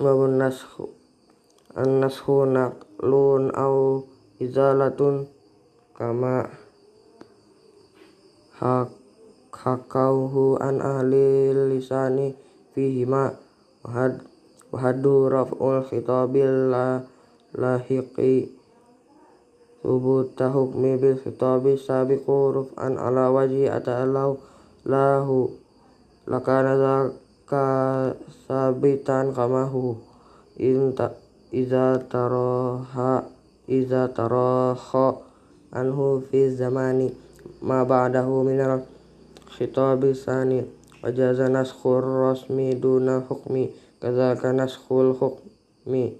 babun 0.00 0.40
nashu 0.40 0.88
an 1.76 2.00
nashu 2.00 2.48
naqlun 2.48 3.52
au 3.52 4.08
izalatun 4.40 5.28
kama 5.92 6.48
hak 8.56 8.88
hakauhu 9.60 10.56
an 10.56 10.80
ahli 10.80 11.52
lisani 11.68 12.32
fihima. 12.72 13.36
Wahad 13.84 14.24
wahadu 14.72 15.28
raf'ul 15.28 15.84
khitabil 15.84 16.72
la 16.72 17.04
lahiqi. 17.56 18.52
Subuta 19.80 20.52
hukmi 20.52 21.00
bil 21.00 21.16
khitabi 21.16 21.80
sabiqu 21.80 22.52
ruf'an 22.52 23.00
ala 23.00 23.32
wajhi 23.32 23.68
ata'allahu 23.68 24.36
lahu. 24.84 25.56
Lakana 26.28 27.08
zaka 27.50 28.14
sabitan 28.46 29.34
kamahu. 29.34 29.98
Inta 30.54 31.10
iza 31.50 31.98
taraha 32.06 33.26
iza 33.66 34.06
taraha 34.14 35.18
anhu 35.74 36.22
fi 36.30 36.46
zamani. 36.54 37.10
Ma 37.58 37.82
ba'dahu 37.82 38.46
minal 38.46 38.86
khitabi 39.58 40.14
sani. 40.14 40.62
Wajaza 41.02 41.50
naskhur 41.50 42.06
rasmi 42.06 42.78
duna 42.78 43.26
hukmi. 43.26 43.74
Kadzaka 43.98 44.54
naskhul 44.54 45.18
hukmi 45.18 46.14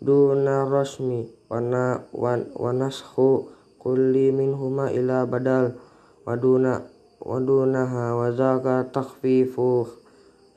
duna 0.00 0.64
rasmi 0.64 1.28
wana 1.52 2.08
wan 2.16 2.48
wanaskhu 2.56 3.52
kulli 3.76 4.32
minhuma 4.32 4.88
ila 4.96 5.28
badal. 5.28 5.76
Waduna 6.24 6.80
wadunaha 7.20 8.16
wazaka 8.16 8.88
takhfifu 8.88 9.88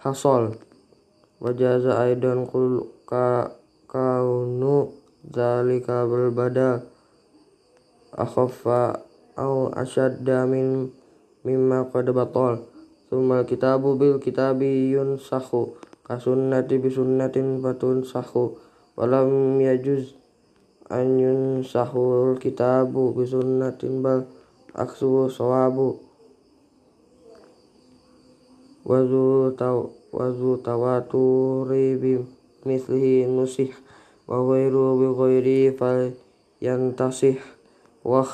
hasol. 0.01 0.57
Wajaza 1.41 2.01
aidan 2.01 2.49
kul 2.49 2.85
ka 3.05 3.53
kaunu 3.89 4.93
zalika 5.29 6.05
berbada 6.09 6.81
akhaffa 8.13 9.05
au 9.37 9.69
ashadda 9.73 10.45
min 10.49 10.89
mimma 11.45 11.89
qad 11.93 12.09
batal. 12.13 12.65
Thumma 13.09 13.45
kitabu 13.45 13.97
bil 13.97 14.17
kitabi 14.17 14.93
yunsakhu. 14.93 15.77
Kasunnati 16.01 16.75
bisunnatin 16.75 17.63
fatun 17.63 18.03
sakhu 18.03 18.59
walam 18.99 19.61
yajuz 19.63 20.11
an 20.91 21.15
yunsahul 21.15 22.35
kitabu 22.35 23.15
bisunnatin 23.15 24.03
bal 24.03 24.27
aksu 24.75 25.31
sawabu 25.31 26.10
وذو 28.85 30.55
تواتر 30.55 31.69
بمثله 32.01 33.05
نصح 33.37 33.71
وغير 34.27 34.75
بغيره 35.01 35.61
فلينتصح. 35.79 37.39
وخ 38.05 38.31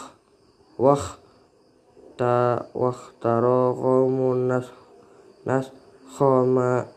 وخ 0.79 1.03
تا 2.17 2.65
واختار 2.75 3.45
قوم 3.75 4.17
نسخ 5.47 6.21
ما 6.23 6.87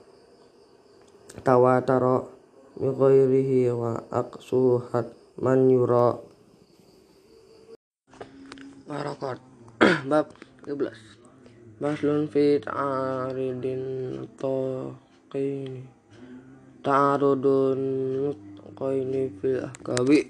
تواتر 1.44 2.22
بغيره 2.78 3.72
وأقصه 3.72 4.80
حتما 4.90 5.54
يرى. 5.74 6.08
Warakat 8.90 9.38
باب 10.06 10.26
13 10.66 11.19
Baslun 11.80 12.28
fi 12.28 12.60
ta'aridin 12.60 14.28
taqini 14.36 15.80
Ta'arudun 16.84 17.80
nutqaini 18.20 19.32
fil 19.40 19.64
ahkabi. 19.64 20.28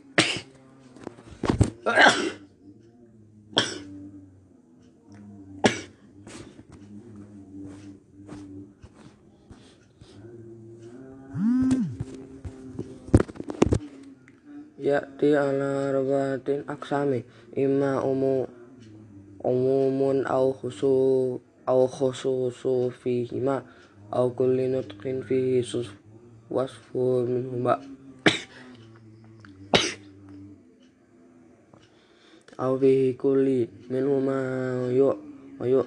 Ya'ti 14.79 15.35
ala 15.35 15.91
rabatin 15.95 16.67
aksami. 16.67 17.23
Imma 17.55 18.03
umu 18.03 18.60
umumun 19.45 20.25
au 20.29 20.53
khusu 20.53 21.41
au 21.67 21.83
khususu 21.89 22.91
fihima 22.91 23.63
au 24.13 24.31
kulli 24.35 24.69
nutqin 24.69 25.23
fihi 25.23 25.63
wasfu 26.51 27.25
minhuma 27.25 27.79
au 32.61 32.75
fihi 32.77 33.15
kulli 33.17 33.71
minhuma 33.89 34.37
yu 34.93 35.15
yu 35.65 35.81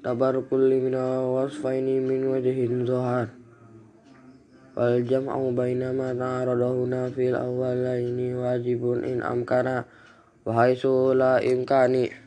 tabar 0.00 0.38
kulli 0.48 0.80
min 0.80 0.96
wasfaini 0.96 2.00
min 2.00 2.24
wajhin 2.32 2.86
zahar 2.88 3.28
wal 4.72 4.98
jam'u 5.04 5.52
baina 5.52 5.92
ma 5.92 6.16
ta'aradahuna 6.16 7.12
fil 7.12 7.36
awwalaini 7.36 8.32
wajibun 8.32 9.04
in 9.04 9.20
amkana 9.20 9.84
wa 10.46 10.50
haitsu 10.54 11.12
la 11.12 11.38
imkani 11.44 12.23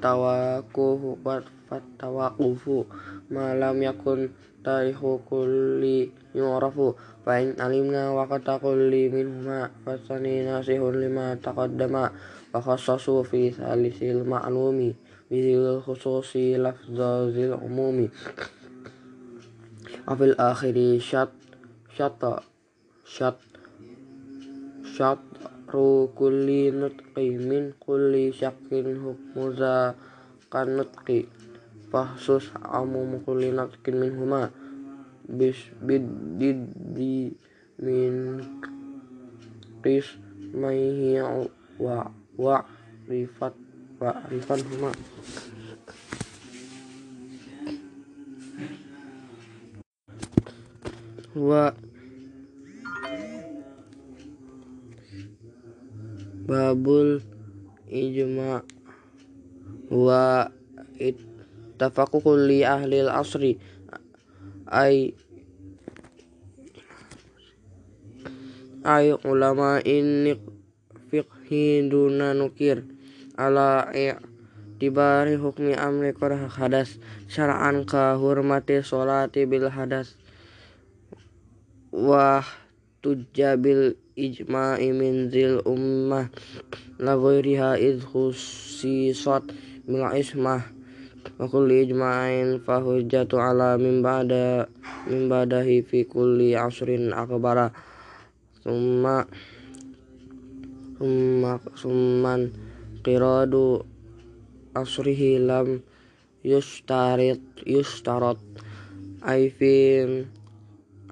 fatawakufu 0.00 1.20
fatawakufu 1.68 2.88
ma 3.28 3.52
lam 3.52 3.76
yakun 3.84 4.32
tarihu 4.64 5.20
kulli 5.28 6.08
yu'rafu 6.32 6.96
fa 7.20 7.36
in 7.36 7.52
alimna 7.60 8.08
waqta 8.16 8.56
kulli 8.56 9.12
minhuma 9.12 9.68
fasani 9.84 10.48
nasihun 10.48 10.96
lima 11.04 11.36
taqaddama 11.36 12.08
wa 12.48 12.58
khassasu 12.64 13.20
fi 13.28 13.52
salisil 13.52 14.24
ma'lumi 14.24 14.96
bizil 15.28 15.84
khususi 15.84 16.56
lafzazil 16.56 17.60
umumi. 17.60 18.08
Afil 20.08 20.34
akhiri 20.40 20.96
syat 20.96 21.28
syata 21.92 22.40
syat 23.04 23.36
syat 24.96 25.20
ru 25.70 26.10
kulli 26.18 26.74
nutqi 26.74 27.38
min 27.38 27.70
kulli 27.78 28.34
syakin 28.34 28.98
hukmuza 28.98 29.94
kan 30.50 30.66
nutqi 30.74 31.30
fahsus 31.94 32.50
amum 32.66 33.22
kulli 33.22 33.54
nutqin 33.54 33.94
min 34.02 34.12
huma 34.18 34.50
bis 35.30 35.70
bid 35.86 36.02
di 36.94 37.30
min 37.78 38.42
qis 39.82 40.18
maihi 40.50 41.22
wa 41.78 42.10
wa 42.34 42.56
rifat 43.06 43.54
wa 44.02 44.10
rifat 44.26 44.58
huma. 44.66 44.90
Wa 51.30 51.70
babul 56.50 57.22
ijma 57.86 58.66
wa 59.86 60.50
ittafaqu 60.98 62.18
kulli 62.18 62.66
ahli 62.66 63.06
al-asri. 63.06 63.62
Ay 64.66 65.14
ay 68.82 69.14
ulama 69.22 69.78
ini 69.86 70.34
fiqhi 71.14 71.86
duna 71.86 72.34
nukir 72.34 72.82
ala 73.38 73.86
i'tibari 73.94 75.38
hukmi 75.38 75.78
amri 75.78 76.10
qara 76.18 76.50
hadas. 76.50 76.98
Syara'an 77.30 77.86
ka 77.86 78.18
hurmati 78.18 78.82
sholati 78.82 79.46
bil 79.46 79.70
hadas. 79.70 80.18
Wah 81.94 82.42
tujabil 83.02 83.96
ijma'i 84.16 84.92
min 84.92 85.32
zil 85.32 85.64
ummah 85.64 86.28
la 87.00 87.12
ghairiha 87.16 87.80
id 87.80 88.04
khusisat 88.04 89.44
bil 89.88 90.04
ismah. 90.12 90.62
Wa 91.40 91.44
kulli 91.52 91.84
ijma'in 91.84 92.60
fa 92.64 92.80
hujjatu 92.84 93.40
ala 93.40 93.76
min 93.80 94.04
ba'da 94.04 94.68
min 95.08 95.28
ba'dahi 95.32 95.84
fi 95.84 96.04
kulli 96.04 96.56
asrin 96.56 97.12
akbara. 97.12 97.72
Summa 98.64 99.24
summa 101.00 101.56
summan 101.72 102.52
qiradu 103.00 103.80
asrihi 104.76 105.40
lam 105.40 105.80
yustarit 106.44 107.40
yustarat 107.64 108.40
aifin 109.24 110.28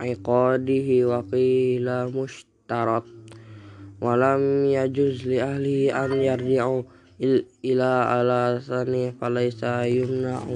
iqadihi 0.03 1.05
wa 1.07 1.23
qila 1.27 2.11
mushtarat 2.11 3.07
walam 3.99 4.67
yajuz 4.71 5.27
li 5.27 5.43
ahli 5.43 5.91
an 5.91 6.23
yarji'u 6.23 6.87
ila 7.67 7.91
ala 8.15 8.63
sani 8.63 9.11
falaysa 9.19 9.83
yumna'u 9.91 10.55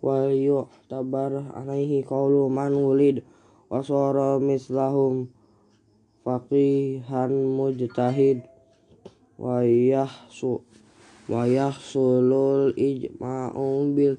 wa 0.00 0.28
yu'tabar 0.32 1.52
alaihi 1.52 2.00
qawlu 2.04 2.48
man 2.48 2.72
wulid 2.72 3.20
wa 3.68 3.84
mislahum 4.40 5.28
faqihan 6.24 7.32
mujtahid 7.32 8.44
wa 9.36 9.60
yahsu 9.64 10.64
wa 11.28 11.44
yahsulul 11.44 12.72
ijma'u 12.76 13.92
bil 13.92 14.16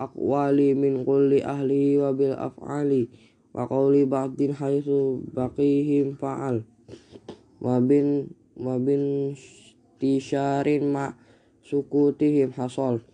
aqwali 0.00 0.72
min 0.72 1.04
kulli 1.04 1.44
ahli 1.44 2.00
wa 2.00 2.16
bil 2.16 2.32
af'ali 2.32 3.12
wa 3.52 3.68
qawli 3.68 4.08
ba'din 4.08 4.56
haitsu 4.56 5.20
baqihim 5.36 6.16
fa'al. 6.16 6.64
Wa 7.60 7.76
bin 7.84 8.32
wa 8.56 8.80
bin 8.80 9.36
tisharin 10.00 10.88
ma 10.88 11.12
sukutihim 11.60 12.56
hasal 12.56 13.04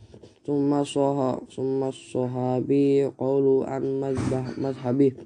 summa 0.46 0.86
soha 0.86 1.42
summa 1.50 1.90
sohabi 1.90 3.10
qawlu 3.18 3.66
an 3.66 3.98
mazbah 3.98 4.46
mazhabi. 4.54 5.18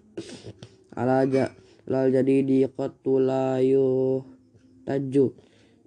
Ala 0.97 1.29
ja 1.29 1.53
lal 1.85 2.09
jadidi 2.09 2.65
qatulayu 2.65 4.25
taju 4.89 5.37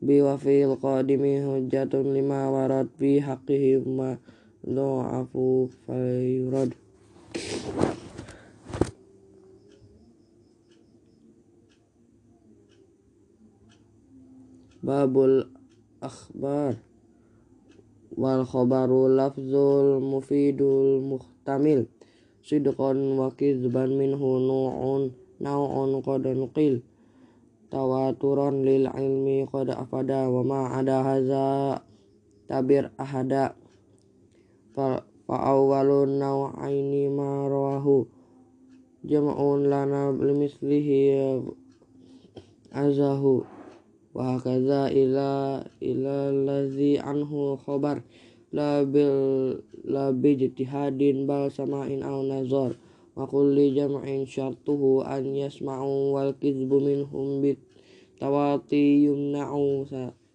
bi 0.03 0.19
wa 0.19 0.35
fil 0.35 0.75
qadimi 0.77 1.41
lima 2.13 2.51
warad 2.51 2.91
fi 2.99 3.23
haqqihim 3.23 3.87
ma 3.87 4.19
do'afu 4.63 5.67
fayrad 5.83 6.71
babul 14.83 15.47
akhbar. 16.03 16.75
Wal 18.13 18.45
khabaru 18.45 19.09
lafzul 19.09 20.03
mufidul 20.03 21.01
muhtamil 21.01 21.89
sidqan 22.45 23.17
wa 23.17 23.33
kizban 23.33 23.95
minhu 23.97 24.37
nu'un 24.43 25.15
nau'un 25.41 25.91
qad 26.03 26.27
nuqil. 26.35 26.83
Tawaturan 27.73 28.61
lil 28.61 28.85
ilmi 28.85 29.49
qad 29.49 29.73
afada 29.73 30.29
wa 30.29 30.45
ma 30.45 30.59
ada 30.77 31.01
haza 31.01 31.81
tabir 32.45 32.93
ahada 33.01 33.57
fa 34.73 35.05
awwalun 35.29 36.19
naw'aini 36.19 37.07
ma 37.13 37.47
rawahu. 37.47 38.09
Jam'un 39.05 39.69
lana 39.69 40.11
limislihi 40.11 41.39
azahu. 42.73 43.45
Wa 44.13 44.37
hakaza 44.37 44.93
ila 44.93 45.61
ila 45.81 46.15
allazi 46.29 47.01
anhu 47.01 47.57
khabar. 47.65 48.03
La 48.53 48.85
bil 48.85 49.57
la 49.85 50.13
bijtihadin 50.13 51.25
bal 51.25 51.49
sama'in 51.49 52.05
aw 52.05 52.21
nazar. 52.21 52.77
Wa 53.13 53.29
kulli 53.29 53.73
jam'in 53.77 54.25
syartuhu 54.25 55.05
an 55.05 55.37
yasma'u 55.37 56.17
wal 56.17 56.33
kizbu 56.37 56.81
minhum 56.81 57.41
bit 57.45 57.61
tawati 58.17 59.05
yumna'u 59.05 59.85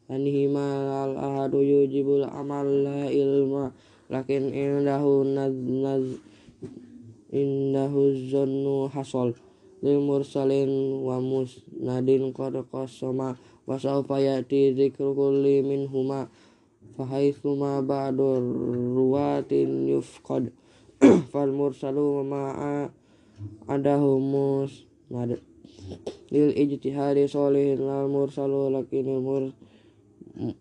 anhima 0.09 0.67
al 1.05 1.15
ahadu 1.19 1.63
yujibul 1.63 2.23
amal 2.25 2.65
la 2.65 3.11
ilma 3.11 3.75
lakin 4.09 4.53
indahu 4.53 5.25
naz, 5.25 5.53
naz 5.53 6.05
indahu 7.33 8.17
zannu 8.33 8.89
hasol. 8.89 9.37
Lil 9.79 10.03
mursalin 10.03 11.05
wa 11.07 11.23
musnadin 11.23 12.35
qad 12.35 12.59
qasama 12.67 13.39
wa 13.63 13.77
sawfa 13.79 14.19
ya'ti 14.19 14.75
dzikru 14.75 15.15
kulli 15.15 15.63
minhuma 15.63 16.27
fahaitsuma 16.99 17.85
ba'du 17.87 18.43
ruwatin 18.97 19.87
yufqad. 19.87 20.51
Fal 21.31 21.55
mursalu 21.55 22.27
ma'a 22.27 22.91
adahu 23.71 24.19
musnad. 24.19 25.39
Lil 26.35 26.51
ijtihadi 26.59 27.31
solihin 27.31 27.87
lal 27.87 28.11
mursalu 28.11 28.73
lakinil 28.75 29.23
mur 29.23 29.43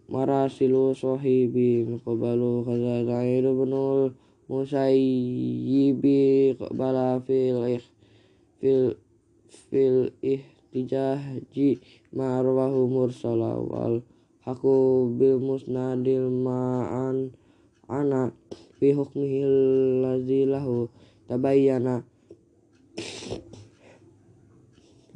marasilu 0.10 0.98
qabalu 2.02 2.66
kaza 2.66 3.06
za'idu 3.06 3.52
binul 3.62 4.10
musayyibi 4.50 6.58
bala 6.74 7.22
fil 7.22 7.78
fil 8.58 8.98
fil 9.70 10.10
ihtijaji 10.26 11.78
ma'arwahu 12.16 12.90
mursala 12.90 13.62
wal 13.62 14.02
haku 14.42 15.13
bil 15.13 15.38
musnadil 15.38 16.26
ma'an 16.32 17.30
ana 17.86 18.34
fi 18.82 18.98
hukmihi 18.98 19.46
allazi 19.46 20.50
lahu 20.50 20.90
tabayyana 21.30 22.02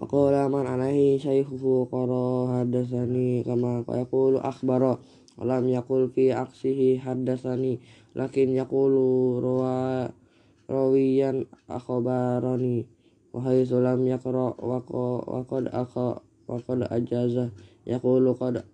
Faqala 0.02 0.50
man 0.50 0.66
alaihi 0.66 1.22
shaykhuhu 1.22 1.86
qara 1.86 2.26
haddatsani 2.50 3.46
kama 3.46 3.86
yaqulu 3.86 4.42
akhbara 4.42 4.98
walam 5.38 5.70
yaqul 5.70 6.10
fi 6.10 6.34
aksihi 6.34 6.98
haddatsani 6.98 7.78
lakin 8.18 8.50
yaqulu 8.58 9.38
rawa 9.46 10.10
rawiyan 10.66 11.46
akhbarani 11.70 12.90
wa 13.30 13.46
haitsu 13.46 13.78
lam 13.78 14.02
yaqra 14.02 14.58
wa 14.58 14.82
qad 15.46 15.70
akha 15.70 16.18
wa 16.50 16.58
qad 16.66 16.82
ajaza 16.90 17.54
yaqulu 17.86 18.34
qad 18.34 18.66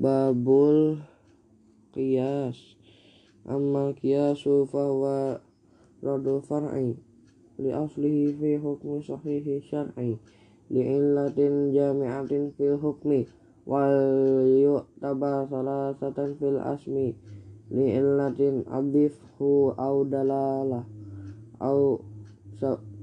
babul 0.00 0.96
qiyas. 1.92 2.56
Amma 3.44 3.92
qiyasu 3.92 4.64
fahuwa 4.72 5.36
radu 6.00 6.40
far'i. 6.40 6.96
Li 7.60 7.70
aslihi 7.72 8.32
fi 8.40 8.56
hukmi 8.56 9.04
sahihi 9.04 9.60
syar'i. 9.60 10.16
Li 10.72 10.82
illatin 10.96 11.76
jami'atin 11.76 12.56
fil 12.56 12.80
hukmi. 12.80 13.28
Wal 13.68 13.92
yu'tabar 14.48 15.44
salasatan 15.52 16.40
fil 16.40 16.56
asmi. 16.56 17.12
Li 17.68 17.86
illatin 18.00 18.64
abdifhu 18.72 19.76
au 19.76 19.96
dalalah. 20.08 20.88
Au 21.60 22.00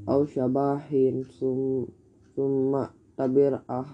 au 0.07 0.21
syabahin 0.25 1.21
sum, 1.37 1.85
summa 2.33 2.89
tabir 3.17 3.61
ah 3.69 3.85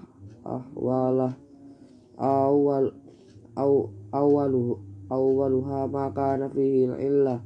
ahwalah 0.44 1.42
awal 2.17 2.93
aw 3.58 3.73
awalu 4.13 4.78
awaluha 5.10 5.89
ma 5.89 6.10
kana 6.13 6.49
fihi 6.49 6.89
illah 7.02 7.41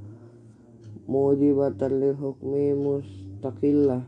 mujibatan 1.08 2.00
lil 2.04 2.16
hukmi 2.20 2.76
mustaqillah 2.76 4.04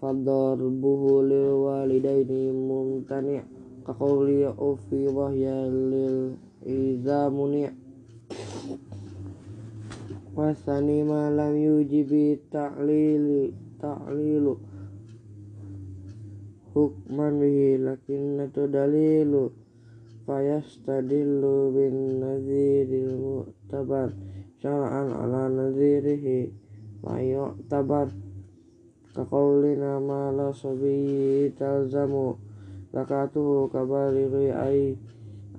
fadarbuhu 0.00 1.24
lil 1.28 1.48
walidaini 1.64 2.52
mumtani 2.52 3.44
ka 3.84 3.92
qawli 3.92 4.48
ufi 4.48 5.08
wahya 5.12 5.68
lil 5.68 6.36
izamuni 6.64 7.68
wasani 10.32 11.04
ma 11.04 11.28
lam 11.28 11.52
yujibi 11.52 12.40
ta'lil 12.48 13.52
ta'lilu 13.76 14.56
hukman 16.72 17.36
bihi 17.36 17.76
lakinnatu 17.76 18.64
dalilu 18.72 19.52
fayastadillu 20.32 21.76
bin 21.76 22.24
nadhiril 22.24 23.20
mu'tabar 23.20 24.16
syar'an 24.64 25.12
ala 25.12 25.52
nadhirihi 25.52 26.48
wa 27.04 27.20
yu'tabar 27.20 28.08
kaqaulina 29.12 30.00
ma 30.00 30.32
la 30.32 30.48
sabi 30.56 31.52
talzamu 31.52 32.40
zakatuhu 32.96 33.68
kabalighi 33.68 34.48
ay 34.56 34.96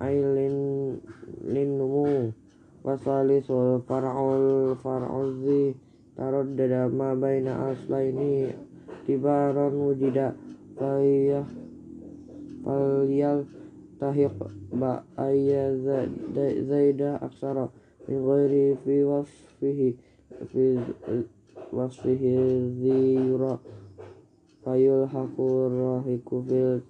ailin 0.02 0.98
linnumu 1.46 2.34
wasalisul 2.82 3.78
far'ul 3.86 4.74
far'uzi 4.82 5.78
taraddada 6.18 6.90
ma 6.90 7.14
baina 7.14 7.78
aslaini 7.78 8.50
tibaran 9.06 9.70
wujida 9.78 10.34
fayah 10.82 11.46
falyal 12.66 13.46
tahiq 14.04 14.36
ba 14.76 15.00
ayya 15.16 15.72
zaida 16.68 17.16
aksara 17.24 17.72
min 18.08 18.20
ghairi 18.20 18.76
fi 18.84 18.96
wasfihi 19.08 19.90
fi 20.52 20.64
wasfihi 21.72 22.36
zira 22.84 23.56
fayul 24.68 25.08
hakur 25.08 25.72
rahiku 25.72 26.44
fil 26.44 26.84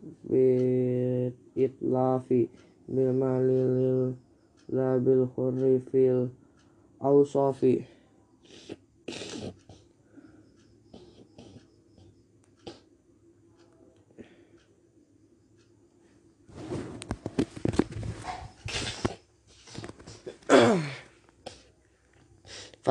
itlafi 1.53 2.49
bil 2.89 3.13
malil 3.13 4.17
la 4.73 4.97
bil 4.97 5.29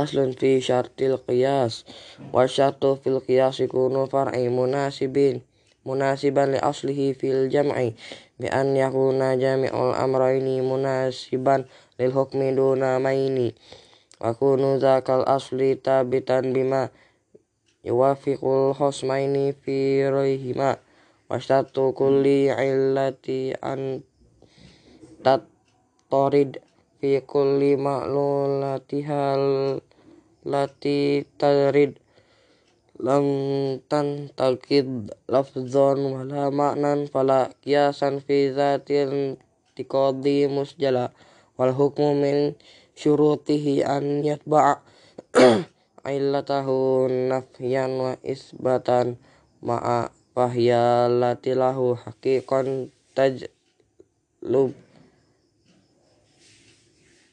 Faslun 0.02 0.34
fi 0.34 0.58
syartil 0.58 1.14
qiyas 1.22 1.86
wa 2.34 2.42
syartu 2.50 2.98
fil 2.98 3.22
qiyas 3.22 3.62
yakunu 3.62 4.10
far'i 4.10 4.50
munasibin 4.50 5.46
munasiban 5.86 6.50
li 6.50 6.58
aslihi 6.58 7.14
fil 7.14 7.46
jam'i 7.46 7.94
bi 8.34 8.50
an 8.50 8.74
yakuna 8.74 9.38
jami'ul 9.38 9.94
amrayni 9.94 10.58
munasiban 10.58 11.70
lil 12.02 12.10
hukmi 12.10 12.50
duna 12.50 12.98
maini 12.98 13.54
wa 14.18 14.34
kunu 14.34 14.82
zakal 14.82 15.22
asli 15.22 15.78
tabitan 15.78 16.50
bima 16.50 16.90
yuwafiqul 17.86 18.74
husmaini 18.74 19.54
fi 19.54 20.02
rayhima 20.02 20.82
wa 21.30 21.38
syartu 21.38 21.94
kulli 21.94 22.50
illati 22.50 23.54
an 23.62 24.02
tarid 26.10 26.58
fi 26.98 27.22
kulli 27.22 27.74
ma'lulatihal 27.74 29.42
lati 30.46 31.26
tarid. 31.38 31.98
Lam 33.02 33.26
tan 33.90 34.30
talkid 34.38 35.10
lafzon 35.26 35.98
wala 36.12 36.52
ma'nan 36.54 37.10
fala 37.10 37.50
kiasan 37.64 38.22
fi 38.22 38.54
zatil 38.54 39.40
tiqadi 39.74 40.46
musjala. 40.46 41.10
Wal 41.58 41.74
hukmu 41.74 42.14
min 42.18 42.54
syurutihi 42.94 43.82
an 43.82 44.22
yatba'a 44.22 44.78
illatahu 46.16 47.06
nafyan 47.30 47.94
wa 47.98 48.12
isbatan 48.26 49.16
ma'a 49.62 50.10
wahya 50.34 51.06
latilahu 51.06 51.94
haqiqan 51.94 52.90
tajlub 53.14 54.74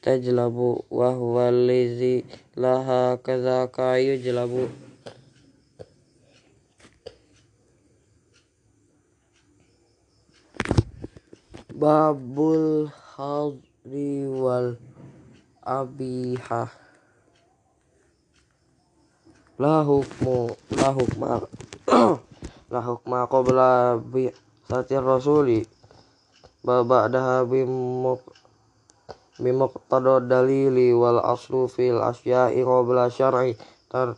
tajlabu 0.00 0.84
wa 0.90 1.12
huwa 1.12 1.48
allazi 1.48 2.24
laha 2.56 3.16
kadzaka 3.16 3.98
yujlabu. 3.98 4.68
Babul 11.80 12.88
hadri 13.16 14.28
wal 14.28 14.76
abihah 15.64 16.68
la 19.60 19.84
hukmu 19.84 20.56
la 20.76 20.88
hukma 20.92 21.44
la 22.72 22.80
hukma 22.80 23.28
qabla 23.28 24.00
bi 24.00 24.32
satir 24.68 25.04
rasuli. 25.04 25.64
Bal 26.64 26.84
ba'daha 26.84 27.44
bimuk 27.44 28.20
bimuqtada 29.40 30.20
dalili 30.20 30.92
wal 30.92 31.18
aslu 31.24 31.66
fil 31.66 31.98
asya'i 31.98 32.60
qabla 32.60 33.08
syar'i. 33.08 33.56
Tar 33.88 34.14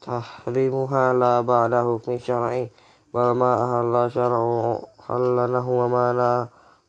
tahrimuha 0.00 1.12
la 1.12 1.42
ba'da 1.42 1.82
hukmi 1.84 2.16
syar'i. 2.22 2.70
Bal 3.10 3.34
ma 3.34 3.58
ahalla 3.58 4.06
syar'u 4.06 4.78
halanahu 5.04 5.70
wa 5.82 5.86
ma 5.90 6.06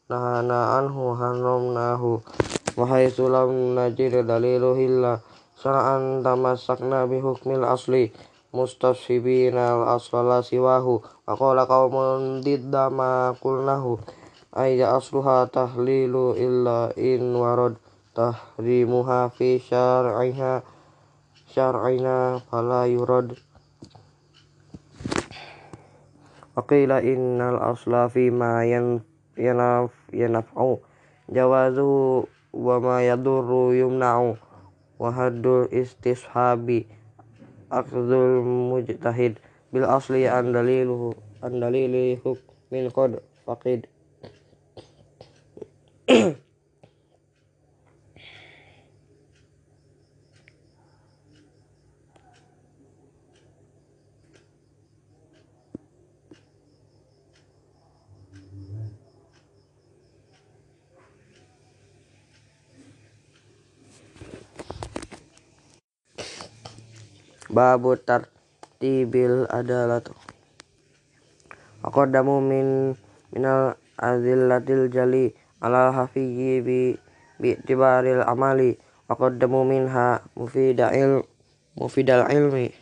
nahana 0.05 0.77
anhu 0.77 1.17
haramnahu. 1.17 2.21
Wa 2.77 2.85
haitsu 2.85 3.25
lam 3.27 3.73
najid 3.73 4.21
dalilu 4.23 4.77
illa 4.77 5.17
syar'an 5.57 6.21
tamassakna 6.21 7.09
bi 7.09 7.17
hukmil 7.19 7.65
asli. 7.65 8.13
Mustafsibina 8.53 9.81
al-asla 9.81 10.45
siwahu. 10.45 11.01
Wa 11.25 11.33
qala 11.33 11.65
qaumun 11.65 12.45
didda 12.45 12.93
ma 12.93 13.33
ayya 14.51 14.95
asluha 14.99 15.47
tahlilu 15.47 16.35
illa 16.35 16.91
in 16.99 17.35
warad 17.35 17.79
tahrimuha 18.11 19.31
fi 19.31 19.59
syar'iha. 19.59 20.63
Syar'ina 21.51 22.39
fala 22.47 22.87
yurad 22.87 23.35
wa 26.55 26.63
qila 26.63 27.03
innal 27.03 27.59
asla 27.59 28.07
fi 28.07 28.31
ma 28.31 28.63
yanaf 29.35 29.91
yanaf'u. 30.15 30.79
Jawazuhu 31.27 32.23
wa 32.55 32.79
ma 32.79 33.03
yadurru 33.03 33.75
yumna'u. 33.75 34.39
Wa 34.95 35.11
haddul 35.11 35.67
istishabi 35.75 36.87
akhdul 37.67 38.47
mujtahid. 38.47 39.43
Bil 39.75 39.83
asli 39.83 40.23
an 40.31 40.55
daliluhu 40.55 41.11
an 41.43 41.59
dalili 41.59 42.15
hukmin 42.23 42.87
qad 42.95 43.19
faqid 43.43 43.90
babu 67.51 67.99
tartibil 67.99 69.43
adalatu 69.51 70.15
aqaddamu 71.83 72.39
min 72.39 72.95
minal 73.35 73.75
azillatil 73.99 74.87
jali 74.87 75.35
ala 75.61 75.93
hafiyyi 75.93 76.65
bi 76.65 76.97
bi'tibaril 77.41 78.25
amali 78.25 78.77
aqaddamu 79.05 79.61
minha 79.65 80.25
mufida'il 80.35 81.21
mufidal 81.77 82.25
ilmi. 82.33 82.73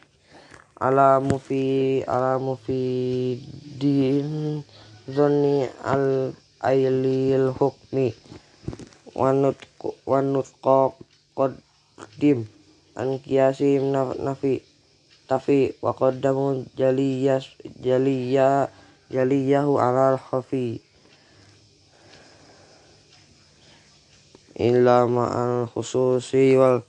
Ala 0.79 1.19
mufi 1.19 1.99
ala 2.07 2.39
mufidin 2.39 4.27
zonni 5.11 5.67
al 5.83 6.31
ailil 6.63 7.51
hukmi. 7.51 8.15
Wanut 9.15 9.59
wanut 10.07 10.47
qaddim 11.35 12.47
an 12.95 13.19
kiasi 13.19 13.79
nafi 14.23 14.63
tafi 15.27 15.75
wa 15.83 15.91
qaddamu 15.91 16.63
jaliyas 16.79 17.45
jaliya 17.83 18.71
jaliyahu 19.11 19.79
ala 19.79 20.15
khafi 20.17 20.79
illa 24.59 25.07
ma'al 25.07 25.71
khususi 25.71 26.59
wal 26.59 26.83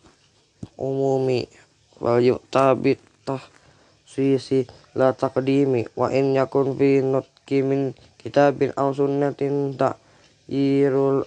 umumi 0.75 1.47
wal 2.03 2.19
yu'tabit 2.19 2.99
tahsisi 3.23 4.67
la 4.99 5.15
taqdimi 5.15 5.87
wa 5.95 6.11
in 6.11 6.35
yakun 6.35 6.75
fi 6.75 6.99
nutki 6.99 7.63
min 7.63 7.95
kitabin 8.19 8.75
aw 8.75 8.91
sunnatin 8.91 9.79
ta'yirul 9.79 11.23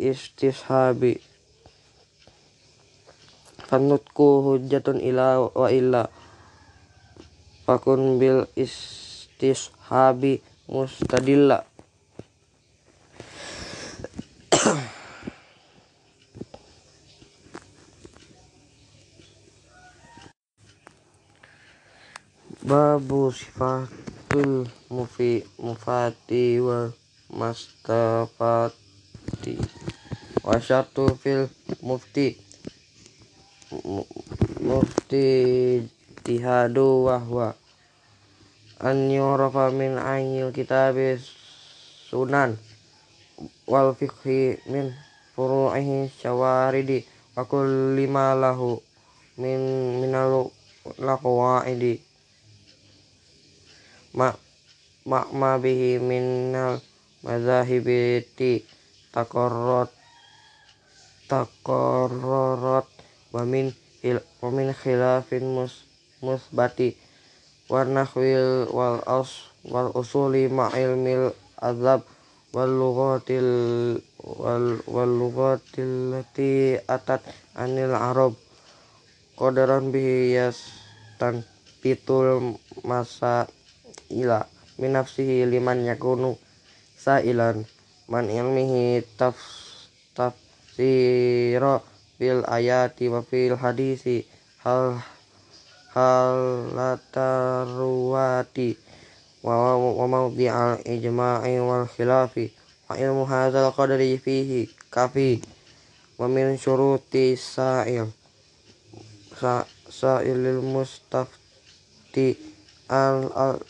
istishabi. 0.00 1.20
Fanutku 3.68 4.40
hujjatun 4.48 5.04
ila 5.04 5.52
wa 5.52 5.68
illa 5.68 6.08
fakun 7.68 8.16
bil 8.16 8.48
istishabi 8.56 10.40
mustadilla 10.72 11.67
babu 22.68 23.32
sifatul 23.32 24.68
mufi 24.92 25.40
mufati 25.56 26.60
wa 26.60 26.92
mastafati. 27.32 28.76
Wa 30.44 30.60
syartu 30.60 31.16
fil 31.16 31.48
mufti. 31.80 32.36
Mufti 34.60 35.24
tihadu 36.20 37.08
wahwa 37.08 37.56
an 38.84 39.10
yurafa 39.10 39.72
min 39.72 39.96
ainil 39.96 40.52
kitabis 40.52 41.24
sunan. 42.12 42.60
Wal 43.64 43.96
fiqhi 43.96 44.60
min 44.68 44.92
furu'ihi 45.32 46.12
syawaridi. 46.20 47.08
Wa 47.32 47.48
kulli 47.48 48.04
ma 48.12 48.36
lahu 48.36 48.76
min 49.40 49.56
minal 50.04 50.52
laqwaidi 51.00 52.07
ma 54.18 54.28
ma 55.40 55.50
bihi 55.62 56.02
minal 56.02 56.82
mazahibiti 57.24 58.66
takorrot 59.14 59.90
takorrot 61.30 62.88
wa 63.34 63.42
min 63.46 63.70
wa 64.42 64.48
min 64.50 64.68
khilafin 64.74 65.44
mus 65.54 65.86
musbati 66.24 66.98
wa 67.70 67.84
nahwil 67.86 68.66
wal 68.74 68.98
as 69.06 69.30
wal 69.66 69.90
usuli 69.94 70.48
ma 70.50 70.66
ilmil 70.74 71.30
azab 71.60 72.02
wal 72.54 72.70
lughatil 72.70 73.50
wal 74.18 74.80
wal 74.88 75.12
lughatil 75.20 76.16
lati 76.16 76.80
atat 76.88 77.20
anil 77.54 77.92
arab 77.92 78.32
qadaran 79.38 79.92
bihi 79.92 80.38
yastan 80.38 81.44
pitul 81.84 82.56
masa 82.82 83.46
ila 84.12 84.46
min 84.78 84.92
nafsihi 84.94 85.46
liman 85.48 85.84
yakunu 85.84 86.36
sa'ilan 86.98 87.64
man 88.08 88.30
ilmihi 88.30 89.04
taf 89.20 89.36
tafsira 90.16 91.80
fil 92.16 92.42
ayati 92.48 93.08
wa 93.12 93.20
fil 93.22 93.54
hadisi 93.54 94.24
hal 94.64 94.98
hal 95.94 96.36
lataruwati 96.74 98.74
wa 99.44 99.78
wa 99.78 100.06
mawdi 100.10 100.50
al 100.50 100.82
ijma'i 100.82 101.62
wal 101.62 101.86
khilafi 101.86 102.50
wa 102.90 102.98
ilmu 102.98 103.22
hadzal 103.28 103.70
qadri 103.70 104.18
fihi 104.18 104.66
kafi 104.90 105.38
wa 106.18 106.26
min 106.26 106.58
syuruti 106.58 107.38
sa'il 107.38 108.10
sa 109.38 109.62
sa'ilil 109.86 110.58
mustafti 110.58 112.34
al, 112.90 113.30
al 113.38 113.62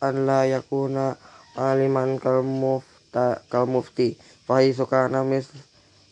an 0.00 0.26
la 0.26 0.44
yakuna 0.44 1.16
aliman 1.56 2.18
kal 2.20 2.42
mufta 2.42 3.40
kal 3.48 3.66
mufti. 3.66 4.16
Fa 4.46 4.60
kana 4.90 5.24
mis 5.24 5.48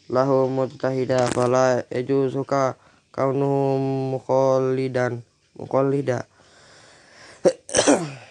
lahu 0.09 0.49
mujtahida 0.51 1.29
fala 1.33 1.85
yajuzu 1.91 2.45
ka 2.45 2.77
kaunuhu 3.13 3.79
muqallidan 4.13 5.23
muqallida. 5.57 6.27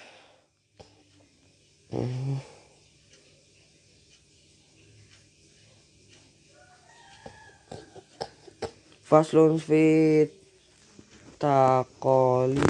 Faslun 9.14 9.62
fi 9.62 10.26
taqali 11.38 12.66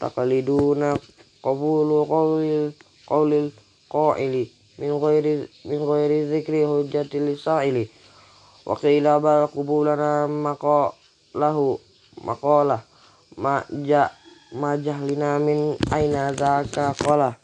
taqaliduna 0.00 0.96
qabulu 1.44 2.08
qawlil 2.08 2.72
qawlil 3.04 3.52
qaili 3.92 4.48
min 4.80 4.96
ghairi 4.96 5.44
min 5.68 5.80
ghairi 5.84 6.18
dzikri 6.32 6.64
hujjatil 6.64 7.36
sa'ili 7.36 7.84
wa 8.64 8.72
qila 8.80 9.20
bal 9.20 9.44
qubulana 9.52 10.24
maqalahu 10.24 11.76
maqalah 12.24 12.80
ma 13.36 13.60
ja 13.84 14.08
majahlina 14.56 15.36
min 15.36 15.76
aina 15.92 16.32
zaka 16.32 16.96
qala 16.96 17.36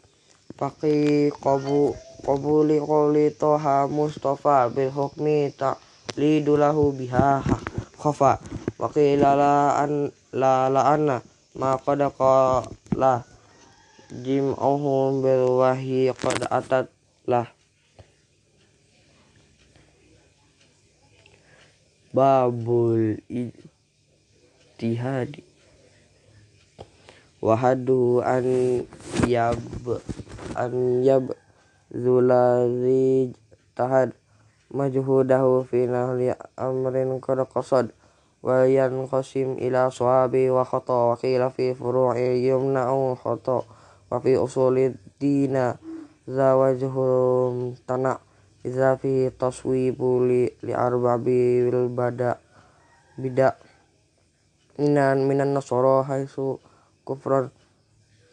faqi 0.57 1.29
qabu 1.37 1.93
qabuli 2.25 2.81
qawli 2.81 3.29
toha 3.37 3.85
mustafa 3.85 4.73
lahu 6.17 6.83
biha 6.97 7.45
khafa 8.01 8.41
wa 8.81 8.87
qila 8.89 9.37
la 9.37 9.55
an 9.77 10.09
la 10.33 10.73
la 10.73 11.21
ma 11.53 11.77
jim'uhum 14.11 15.23
bil 15.23 15.63
wahyi 15.63 16.11
qad 16.11 16.43
atat 16.51 16.91
lah. 17.23 17.47
Babul 22.11 23.23
ijtihadi 23.31 25.47
wahadu 27.41 28.19
an 28.19 28.45
yab 29.25 29.57
an 30.59 30.73
yab 31.01 31.31
zulazi 31.89 33.33
tahad 33.73 34.11
majhudahu 34.69 35.63
fi 35.63 35.87
nahli 35.87 36.35
amrin 36.59 37.15
qad 37.23 37.47
qasad 37.47 37.95
wa 38.45 38.67
yanqasim 38.67 39.55
ila 39.57 39.87
sawabi 39.87 40.51
wa 40.51 40.67
khata 40.67 41.11
wa 41.11 41.15
qila 41.15 41.47
fi 41.47 41.71
furu'i 41.73 42.43
yumna'u 42.45 43.15
khata 43.17 43.63
wa 44.11 44.19
fi 44.19 44.35
usuli 44.35 44.91
dina 45.15 45.79
zawajhum 46.27 47.79
tana' 47.87 48.19
Iza 48.61 48.93
fi 49.01 49.33
taswibu 49.33 50.21
li, 50.21 50.45
li 50.61 50.69
arbabi 50.69 51.65
bil 51.65 51.89
bada 51.89 52.37
bida 53.17 53.57
minan 54.77 55.25
minan 55.25 55.57
nasoro 55.57 56.05
haisu 56.05 56.61
kufran 57.01 57.49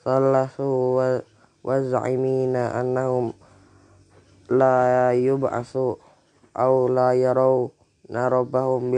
salasu 0.04 0.68
wa, 1.00 1.24
wa 1.64 1.74
za'imina 1.80 2.76
annahum 2.76 3.32
la 4.52 5.16
yub'asu 5.16 5.96
au 6.52 6.74
la 6.92 7.16
yarau 7.16 7.72
narabahum 8.12 8.92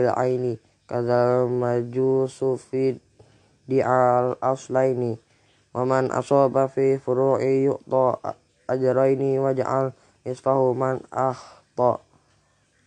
kadzal 5.71 6.11
majusu 6.11 6.67
fi 6.75 6.99
furu'i 6.99 7.71
yu'ta 7.71 8.35
ajraini 8.67 9.39
waj'al 9.39 9.95
isfahu 10.27 10.75
man 10.75 10.99
akhta 11.11 12.03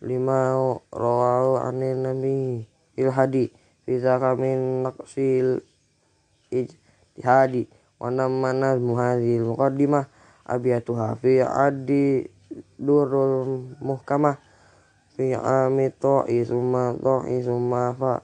lima 0.05 0.53
rawahu 0.93 1.57
anin 1.61 2.05
nabi 2.05 2.65
ilhadi 2.93 3.49
fi 3.85 3.93
zaka 3.97 4.37
min 4.37 4.85
naqsil 4.85 5.65
ijtihadi 6.53 7.65
wa 7.97 8.13
namana 8.13 8.77
muhadhil 8.77 9.49
muqaddimah 9.49 10.05
abiyatuha 10.45 11.17
fi 11.17 11.41
addi 11.41 12.29
durul 12.77 13.65
muhkamah 13.81 14.37
fi 15.17 15.33
ami 15.33 15.89
ta'i 15.89 16.45
summa 16.45 16.93
ta'i 17.01 17.41
summa 17.41 17.97
fa 17.97 18.21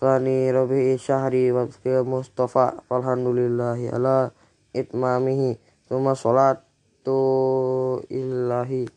Sani 0.00 0.48
Rabi 0.48 0.96
Syahri 0.96 1.52
wa 1.52 1.68
Mustafa 2.08 2.80
Alhamdulillahi 2.88 3.92
ala 3.92 4.32
itmamihi 4.72 5.60
Summa 5.84 6.16
sholat 6.16 6.64
tu 7.04 8.00
illahi 8.08 8.88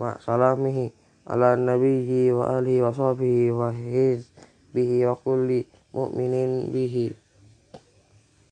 ma 0.00 0.16
salamihi 0.16 0.96
ala 1.28 1.60
nabiyhi 1.60 2.32
wa 2.32 2.56
alihi 2.56 2.80
wa 2.80 2.88
sahbihi 2.88 3.52
wa 3.52 3.68
hizbihi 3.68 5.04